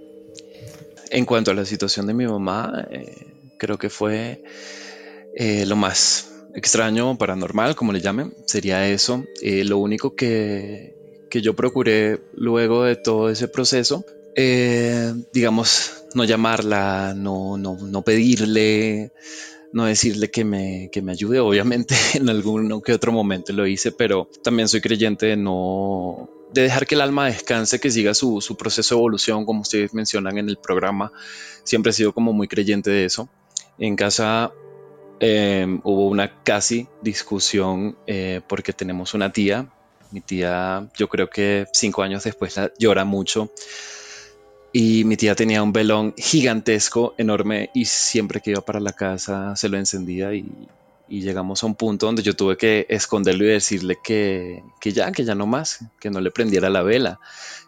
En 1.10 1.24
cuanto 1.24 1.50
a 1.50 1.54
la 1.54 1.64
situación 1.64 2.06
de 2.06 2.14
mi 2.14 2.26
mamá, 2.26 2.86
eh, 2.90 3.54
creo 3.58 3.78
que 3.78 3.88
fue 3.88 4.44
eh, 5.34 5.64
lo 5.64 5.76
más 5.76 6.30
extraño, 6.54 7.16
paranormal, 7.16 7.74
como 7.74 7.92
le 7.92 8.00
llamen, 8.00 8.34
sería 8.46 8.86
eso. 8.88 9.24
Lo 9.42 9.78
único 9.78 10.14
que, 10.14 10.94
que, 11.30 11.40
yo 11.40 11.54
procuré 11.54 12.20
luego 12.34 12.84
de 12.84 12.96
todo 12.96 13.30
ese 13.30 13.46
proceso, 13.46 14.04
eh, 14.36 15.14
digamos, 15.32 16.04
no 16.14 16.24
llamarla, 16.24 17.14
no, 17.16 17.56
no, 17.56 17.78
no 17.78 18.02
pedirle, 18.02 19.12
no 19.72 19.86
decirle 19.86 20.30
que 20.30 20.44
me, 20.44 20.90
que 20.92 21.00
me 21.00 21.12
ayude. 21.12 21.40
Obviamente 21.40 21.94
en 22.14 22.28
algún 22.28 22.82
que 22.82 22.92
otro 22.92 23.12
momento 23.12 23.52
lo 23.54 23.66
hice, 23.66 23.92
pero 23.92 24.28
también 24.44 24.68
soy 24.68 24.82
creyente 24.82 25.26
de 25.26 25.36
no 25.36 26.30
de 26.52 26.62
dejar 26.62 26.86
que 26.86 26.94
el 26.94 27.00
alma 27.00 27.26
descanse, 27.26 27.80
que 27.80 27.90
siga 27.90 28.14
su, 28.14 28.40
su 28.40 28.56
proceso 28.56 28.94
de 28.94 28.98
evolución, 29.00 29.44
como 29.44 29.62
ustedes 29.62 29.92
mencionan 29.94 30.38
en 30.38 30.48
el 30.48 30.58
programa. 30.58 31.12
Siempre 31.64 31.90
he 31.90 31.92
sido 31.92 32.12
como 32.12 32.32
muy 32.32 32.46
creyente 32.46 32.90
de 32.90 33.04
eso. 33.04 33.28
En 33.78 33.96
casa 33.96 34.52
eh, 35.18 35.66
hubo 35.82 36.06
una 36.06 36.42
casi 36.44 36.88
discusión 37.02 37.98
eh, 38.06 38.42
porque 38.46 38.72
tenemos 38.72 39.12
una 39.14 39.32
tía. 39.32 39.70
Mi 40.12 40.20
tía, 40.20 40.88
yo 40.96 41.08
creo 41.08 41.28
que 41.28 41.66
cinco 41.72 42.02
años 42.02 42.22
después 42.24 42.54
llora 42.78 43.04
mucho 43.04 43.50
y 44.72 45.04
mi 45.04 45.16
tía 45.16 45.34
tenía 45.34 45.62
un 45.62 45.72
velón 45.72 46.14
gigantesco, 46.16 47.14
enorme, 47.18 47.70
y 47.74 47.86
siempre 47.86 48.40
que 48.40 48.50
iba 48.50 48.60
para 48.60 48.80
la 48.80 48.92
casa 48.92 49.56
se 49.56 49.68
lo 49.68 49.78
encendía 49.78 50.34
y, 50.34 50.46
llegamos 51.08 51.62
a 51.62 51.66
un 51.66 51.76
punto 51.76 52.06
donde 52.06 52.24
yo 52.24 52.34
tuve 52.34 52.56
que 52.56 52.84
esconderlo 52.88 53.44
y 53.44 53.48
decirle 53.48 53.96
que, 54.02 54.64
que, 54.80 54.92
ya, 54.92 55.12
que 55.12 55.24
ya 55.24 55.36
no 55.36 55.46
más, 55.46 55.78
que 56.00 56.10
no 56.10 56.20
le 56.20 56.32
prendiera 56.32 56.68
la 56.68 56.82
vela, 56.82 57.20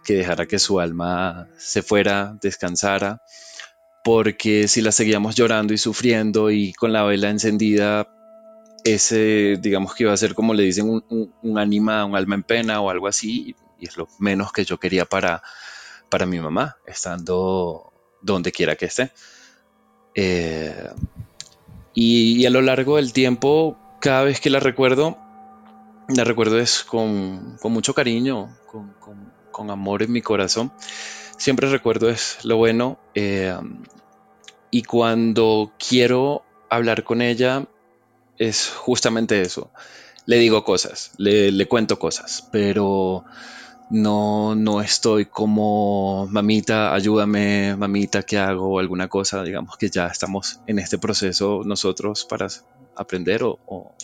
que 0.05 0.15
dejara 0.15 0.47
que 0.47 0.59
su 0.59 0.81
alma 0.81 1.47
se 1.57 1.83
fuera, 1.83 2.37
descansara, 2.43 3.23
porque 4.03 4.67
si 4.67 4.83
la 4.83 4.91
seguíamos 4.91 5.37
llorando 5.37 5.73
y 5.73 5.79
sufriendo 5.79 6.51
y 6.51 6.73
con 6.73 6.93
la 6.93 7.05
vela 7.05 7.31
encendida, 7.31 8.09
ese, 8.85 9.57
digamos 9.61 9.95
que 9.95 10.03
iba 10.03 10.13
a 10.13 10.17
ser 10.17 10.35
como 10.35 10.53
le 10.53 10.65
dicen, 10.65 10.89
un, 10.89 11.05
un, 11.09 11.33
un 11.43 11.59
alma 11.59 12.35
en 12.35 12.43
pena 12.43 12.81
o 12.81 12.91
algo 12.91 13.07
así, 13.07 13.55
y 13.79 13.87
es 13.87 13.97
lo 13.97 14.09
menos 14.19 14.53
que 14.53 14.65
yo 14.65 14.79
quería 14.79 15.05
para 15.05 15.43
para 16.09 16.27
mi 16.27 16.41
mamá, 16.41 16.79
estando 16.87 17.93
donde 18.21 18.53
quiera 18.53 18.77
que 18.77 18.87
esté. 18.87 19.13
Eh, 20.15 20.89
y, 21.95 22.45
a 22.47 22.51
lo 22.51 22.63
largo 22.63 22.97
del 22.97 23.13
tiempo, 23.13 23.77
cada 24.01 24.25
vez 24.25 24.41
que 24.41 24.51
la 24.51 24.61
recuerdo, 24.61 25.19
la 26.09 26.25
recuerdo 26.25 26.59
es 26.59 26.85
con, 26.85 27.59
mucho 27.63 27.95
cariño, 27.95 28.57
con, 29.53 29.71
amor 29.71 30.03
en 30.03 30.13
mi 30.13 30.23
corazón. 30.23 30.73
Siempre 31.37 31.69
recuerdo 31.69 32.09
es 32.09 32.45
lo 32.45 32.57
bueno. 32.57 32.99
Eh, 33.15 33.57
y 34.71 34.83
cuando 34.83 35.73
quiero 35.79 36.45
hablar 36.69 37.03
con 37.03 37.23
ella, 37.23 37.67
es 38.39 38.69
justamente 38.69 39.41
eso. 39.41 39.71
Le 40.27 40.37
digo 40.39 40.63
cosas, 40.63 41.13
le, 41.17 41.51
le 41.51 41.67
cuento 41.67 41.99
cosas, 41.99 42.49
pero 42.53 43.25
no, 43.91 44.55
no 44.55 44.81
estoy 44.83 45.27
como 45.27 46.27
mamita, 46.27 46.95
ayúdame, 46.95 47.75
mamita, 47.77 48.23
¿qué 48.23 48.39
hago? 48.39 48.79
Alguna 48.79 49.09
cosa, 49.09 49.43
digamos 49.43 49.77
que 49.79 49.89
ya 49.89 50.07
estamos 50.09 50.61
en 50.67 50.79
este 50.79 50.99
proceso 50.99 51.63
nosotros 51.65 52.27
para 52.27 52.49
aprender 52.97 53.43
o, 53.45 53.95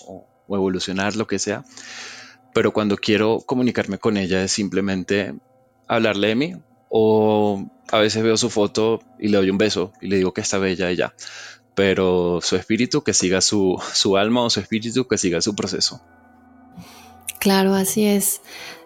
evolucionar, 0.48 1.16
lo 1.16 1.26
que 1.26 1.38
sea. 1.38 1.64
Pero 2.54 2.72
cuando 2.72 2.96
quiero 2.96 3.40
comunicarme 3.40 3.98
con 3.98 4.16
ella 4.16 4.42
es 4.42 4.52
simplemente 4.52 5.34
hablarle 5.86 6.28
de 6.28 6.34
mí 6.34 6.54
o 6.88 7.68
a 7.90 7.98
veces 7.98 8.22
veo 8.22 8.36
su 8.36 8.48
foto 8.48 9.00
y 9.18 9.28
le 9.28 9.38
doy 9.38 9.50
un 9.50 9.58
beso 9.58 9.92
y 10.00 10.08
le 10.08 10.16
digo 10.16 10.32
que 10.32 10.40
está 10.40 10.58
bella 10.58 10.90
ella. 10.90 11.14
Pero 11.74 12.38
su 12.40 12.56
espíritu 12.56 13.02
que 13.02 13.12
siga 13.12 13.40
su, 13.40 13.82
su 13.92 14.16
alma 14.16 14.42
o 14.42 14.50
su 14.50 14.60
espíritu 14.60 15.08
que 15.08 15.18
siga 15.18 15.40
su 15.40 15.56
proceso. 15.56 16.00
Claro, 17.40 17.74
así 17.74 18.06
es. 18.06 18.40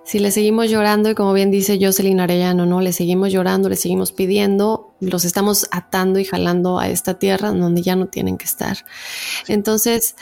Si 0.09 0.21
le 0.21 0.31
seguimos 0.31 0.71
llorando, 0.71 1.11
y 1.11 1.15
como 1.15 1.35
bien 1.35 1.51
dice 1.51 1.79
Jocelyn 1.79 2.19
Arellano, 2.19 2.65
¿no? 2.65 2.81
Le 2.81 2.95
seguimos 2.95 3.31
llorando, 3.31 3.69
le 3.69 3.77
seguimos 3.77 4.11
pidiendo, 4.11 4.95
los 5.01 5.27
estamos 5.27 5.69
atando 5.71 6.19
y 6.19 6.25
jalando 6.25 6.79
a 6.79 6.89
esta 6.89 7.19
tierra 7.19 7.51
donde 7.51 7.83
ya 7.83 7.95
no 7.95 8.07
tienen 8.07 8.39
que 8.39 8.47
estar. 8.47 8.79
Entonces, 9.49 10.15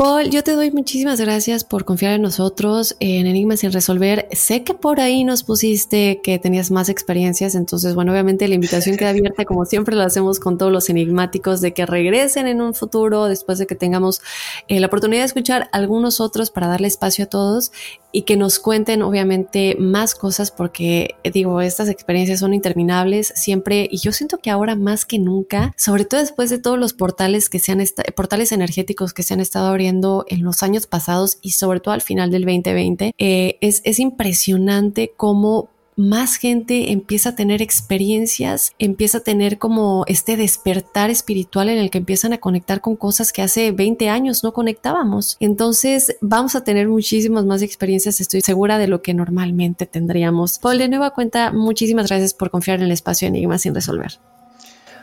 Paul, 0.00 0.30
yo 0.30 0.42
te 0.42 0.52
doy 0.52 0.70
muchísimas 0.70 1.20
gracias 1.20 1.62
por 1.62 1.84
confiar 1.84 2.14
en 2.14 2.22
nosotros, 2.22 2.96
en 3.00 3.26
Enigmas 3.26 3.60
sin 3.60 3.70
resolver. 3.70 4.28
Sé 4.32 4.64
que 4.64 4.72
por 4.72 4.98
ahí 4.98 5.24
nos 5.24 5.42
pusiste 5.42 6.22
que 6.22 6.38
tenías 6.38 6.70
más 6.70 6.88
experiencias, 6.88 7.54
entonces, 7.54 7.94
bueno, 7.94 8.12
obviamente 8.12 8.48
la 8.48 8.54
invitación 8.54 8.96
queda 8.96 9.10
abierta, 9.10 9.44
como 9.44 9.66
siempre 9.66 9.94
lo 9.94 10.02
hacemos 10.02 10.40
con 10.40 10.56
todos 10.56 10.72
los 10.72 10.88
enigmáticos, 10.88 11.60
de 11.60 11.74
que 11.74 11.84
regresen 11.84 12.46
en 12.46 12.62
un 12.62 12.72
futuro, 12.72 13.26
después 13.26 13.58
de 13.58 13.66
que 13.66 13.74
tengamos 13.74 14.22
eh, 14.68 14.80
la 14.80 14.86
oportunidad 14.86 15.20
de 15.20 15.26
escuchar 15.26 15.68
algunos 15.70 16.18
otros 16.20 16.50
para 16.50 16.66
darle 16.66 16.88
espacio 16.88 17.26
a 17.26 17.28
todos 17.28 17.70
y 18.12 18.22
que 18.22 18.36
nos 18.36 18.58
cuenten 18.58 19.02
obviamente 19.02 19.76
más 19.78 20.14
cosas 20.14 20.50
porque 20.50 21.14
digo, 21.32 21.60
estas 21.60 21.88
experiencias 21.88 22.40
son 22.40 22.54
interminables 22.54 23.32
siempre 23.36 23.88
y 23.90 23.98
yo 23.98 24.12
siento 24.12 24.38
que 24.38 24.50
ahora 24.50 24.76
más 24.76 25.04
que 25.04 25.18
nunca, 25.18 25.72
sobre 25.76 26.04
todo 26.04 26.20
después 26.20 26.50
de 26.50 26.58
todos 26.58 26.78
los 26.78 26.92
portales 26.92 27.48
que 27.48 27.58
se 27.58 27.72
han 27.72 27.80
portales 28.14 28.52
energéticos 28.52 29.14
que 29.14 29.22
se 29.22 29.34
han 29.34 29.40
estado 29.40 29.68
abriendo 29.68 30.24
en 30.28 30.42
los 30.42 30.62
años 30.62 30.86
pasados 30.86 31.38
y 31.40 31.52
sobre 31.52 31.80
todo 31.80 31.94
al 31.94 32.02
final 32.02 32.30
del 32.30 32.44
2020, 32.44 33.14
eh, 33.16 33.58
es, 33.60 33.80
es 33.84 33.98
impresionante 33.98 35.12
cómo 35.16 35.70
más 35.96 36.36
gente 36.36 36.92
empieza 36.92 37.30
a 37.30 37.34
tener 37.34 37.62
experiencias, 37.62 38.72
empieza 38.78 39.18
a 39.18 39.20
tener 39.20 39.58
como 39.58 40.04
este 40.06 40.36
despertar 40.36 41.10
espiritual 41.10 41.68
en 41.68 41.78
el 41.78 41.90
que 41.90 41.98
empiezan 41.98 42.32
a 42.32 42.38
conectar 42.38 42.80
con 42.80 42.96
cosas 42.96 43.32
que 43.32 43.42
hace 43.42 43.70
20 43.72 44.08
años 44.08 44.42
no 44.42 44.52
conectábamos. 44.52 45.36
Entonces 45.40 46.16
vamos 46.20 46.54
a 46.54 46.64
tener 46.64 46.88
muchísimas 46.88 47.44
más 47.44 47.62
experiencias, 47.62 48.20
estoy 48.20 48.40
segura 48.40 48.78
de 48.78 48.88
lo 48.88 49.02
que 49.02 49.14
normalmente 49.14 49.86
tendríamos. 49.86 50.58
Paul, 50.58 50.78
de 50.78 50.88
nueva 50.88 51.10
cuenta, 51.10 51.52
muchísimas 51.52 52.08
gracias 52.08 52.34
por 52.34 52.50
confiar 52.50 52.78
en 52.78 52.86
el 52.86 52.92
espacio 52.92 53.28
Enigma 53.28 53.58
sin 53.58 53.74
resolver. 53.74 54.18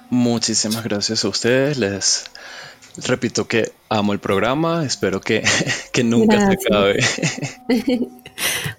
Muchísimas 0.10 0.84
gracias 0.84 1.26
a 1.26 1.28
ustedes. 1.28 1.78
Les 1.78 2.26
repito 3.06 3.48
que 3.48 3.72
amo 3.90 4.14
el 4.14 4.20
programa. 4.20 4.86
Espero 4.86 5.22
que, 5.22 5.44
que 5.92 6.04
nunca 6.04 6.48
se 6.48 6.54
acabe. 6.54 7.00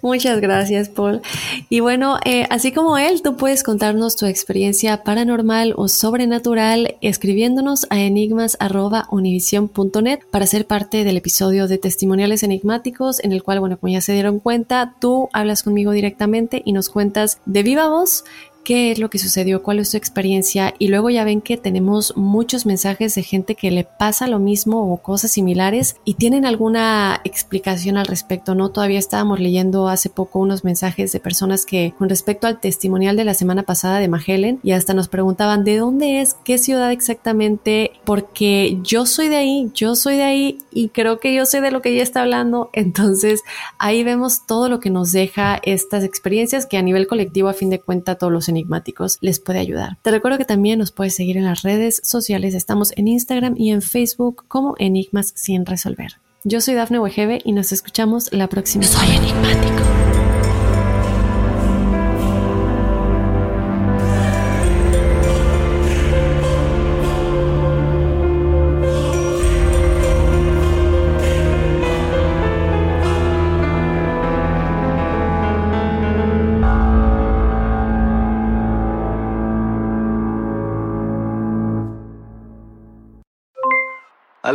Muchas 0.01 0.41
gracias, 0.41 0.89
Paul. 0.89 1.21
Y 1.69 1.81
bueno, 1.81 2.21
eh, 2.25 2.47
así 2.51 2.71
como 2.73 2.97
él, 2.99 3.21
tú 3.23 3.37
puedes 3.37 3.65
contarnos 3.65 4.15
tu 4.17 4.27
experiencia 4.27 5.03
paranormal 5.03 5.75
o 5.77 5.89
sobrenatural 5.89 6.95
escribiéndonos 7.01 7.89
a 7.91 7.99
enigmas.univision.net 7.99 10.21
para 10.31 10.47
ser 10.47 10.67
parte 10.67 11.03
del 11.05 11.17
episodio 11.17 11.67
de 11.67 11.79
testimoniales 11.79 12.45
enigmáticos 12.45 13.19
en 13.25 13.33
el 13.33 13.43
cual, 13.43 13.59
bueno, 13.61 13.79
como 13.79 13.93
ya 13.93 14.01
se 14.01 14.13
dieron 14.13 14.39
cuenta, 14.39 14.95
tú 15.01 15.29
hablas 15.33 15.65
conmigo 15.65 15.91
directamente 15.93 16.63
y 16.65 16.73
nos 16.73 16.89
cuentas 16.91 17.41
de 17.45 17.65
viva 17.65 17.89
voz 17.89 18.25
qué 18.69 18.91
es 18.91 18.99
lo 18.99 19.09
que 19.09 19.19
sucedió, 19.19 19.63
cuál 19.63 19.79
es 19.79 19.93
su 19.93 19.97
experiencia 19.97 20.75
y 20.79 20.89
luego 20.89 21.09
ya 21.09 21.25
ven 21.25 21.41
que 21.41 21.57
tenemos 21.57 22.15
muchos 22.19 22.67
mensajes 22.67 23.15
de 23.15 23.23
gente 23.23 23.55
que 23.55 23.71
le 23.71 23.85
pasa 23.85 24.27
lo 24.27 24.39
mismo 24.41 24.93
o 24.93 24.99
cosas 24.99 25.31
similares 25.31 25.97
y 26.05 26.15
tienen 26.15 26.45
alguna 26.45 27.23
explicación 27.25 27.97
al 27.97 28.07
respecto, 28.07 28.55
¿no? 28.55 28.69
Todavía 28.69 28.99
estábamos 28.99 29.41
leyendo 29.41 29.89
hace 29.89 30.11
poco 30.11 30.39
unos 30.39 30.65
mensajes 30.65 31.13
de 31.13 31.19
personas 31.19 31.65
que 31.65 31.95
con 31.97 32.11
respecto 32.11 32.47
al 32.47 32.61
testimonial 32.61 33.17
de 33.17 33.25
la 33.25 33.33
semana 33.33 33.63
pasada 33.63 34.01
de 34.01 34.09
Magellen 34.09 34.61
y 34.63 34.73
hasta 34.73 34.93
nos 34.93 35.09
preguntaban 35.09 35.65
de 35.65 35.79
dónde 35.79 36.21
es, 36.21 36.35
qué 36.45 36.59
ciudad 36.59 36.93
exactamente, 36.93 37.93
porque 38.05 38.77
yo 38.83 39.07
soy 39.07 39.29
de 39.29 39.37
ahí, 39.37 39.71
yo 39.73 39.97
soy 39.97 40.19
de 40.19 40.25
ahí 40.25 40.59
y 40.71 40.91
creo 40.91 41.21
que 41.21 41.35
yo 41.35 41.47
sé 41.47 41.63
de 41.63 41.71
lo 41.71 41.81
que 41.81 41.89
ella 41.89 42.03
está 42.03 42.21
hablando, 42.21 42.69
entonces 42.75 43.41
ahí 43.79 44.05
vemos 44.05 44.45
todo 44.45 44.69
lo 44.69 44.79
que 44.79 44.91
nos 44.91 45.11
deja 45.11 45.59
estas 45.63 46.05
experiencias 46.05 46.67
que 46.67 46.77
a 46.77 46.83
nivel 46.83 47.07
colectivo 47.07 47.49
a 47.49 47.55
fin 47.55 47.71
de 47.71 47.81
cuentas 47.81 48.19
todos 48.19 48.31
los 48.31 48.51
enigmáticos 48.59 49.19
les 49.21 49.41
puede 49.41 49.59
ayudar. 49.59 49.99
Te 50.03 50.11
recuerdo 50.11 50.39
que 50.39 50.45
también 50.45 50.79
nos 50.79 50.93
puedes 50.93 51.15
seguir 51.15 51.37
en 51.37 51.45
las 51.45 51.63
redes 51.63 52.01
sociales. 52.05 52.55
Estamos 52.55 52.93
en 52.97 53.09
Instagram 53.09 53.55
y 53.57 53.71
en 53.71 53.83
Facebook 53.83 54.45
como 54.49 54.75
Enigmas 54.79 55.33
sin 55.35 55.67
resolver. 55.67 56.21
Yo 56.45 56.61
soy 56.61 56.75
Dafne 56.75 56.99
Wegebe 57.01 57.41
y 57.45 57.53
nos 57.53 57.73
escuchamos 57.73 58.33
la 58.33 58.49
próxima. 58.49 58.85
Soy 58.85 59.17
enigmático. 59.17 60.08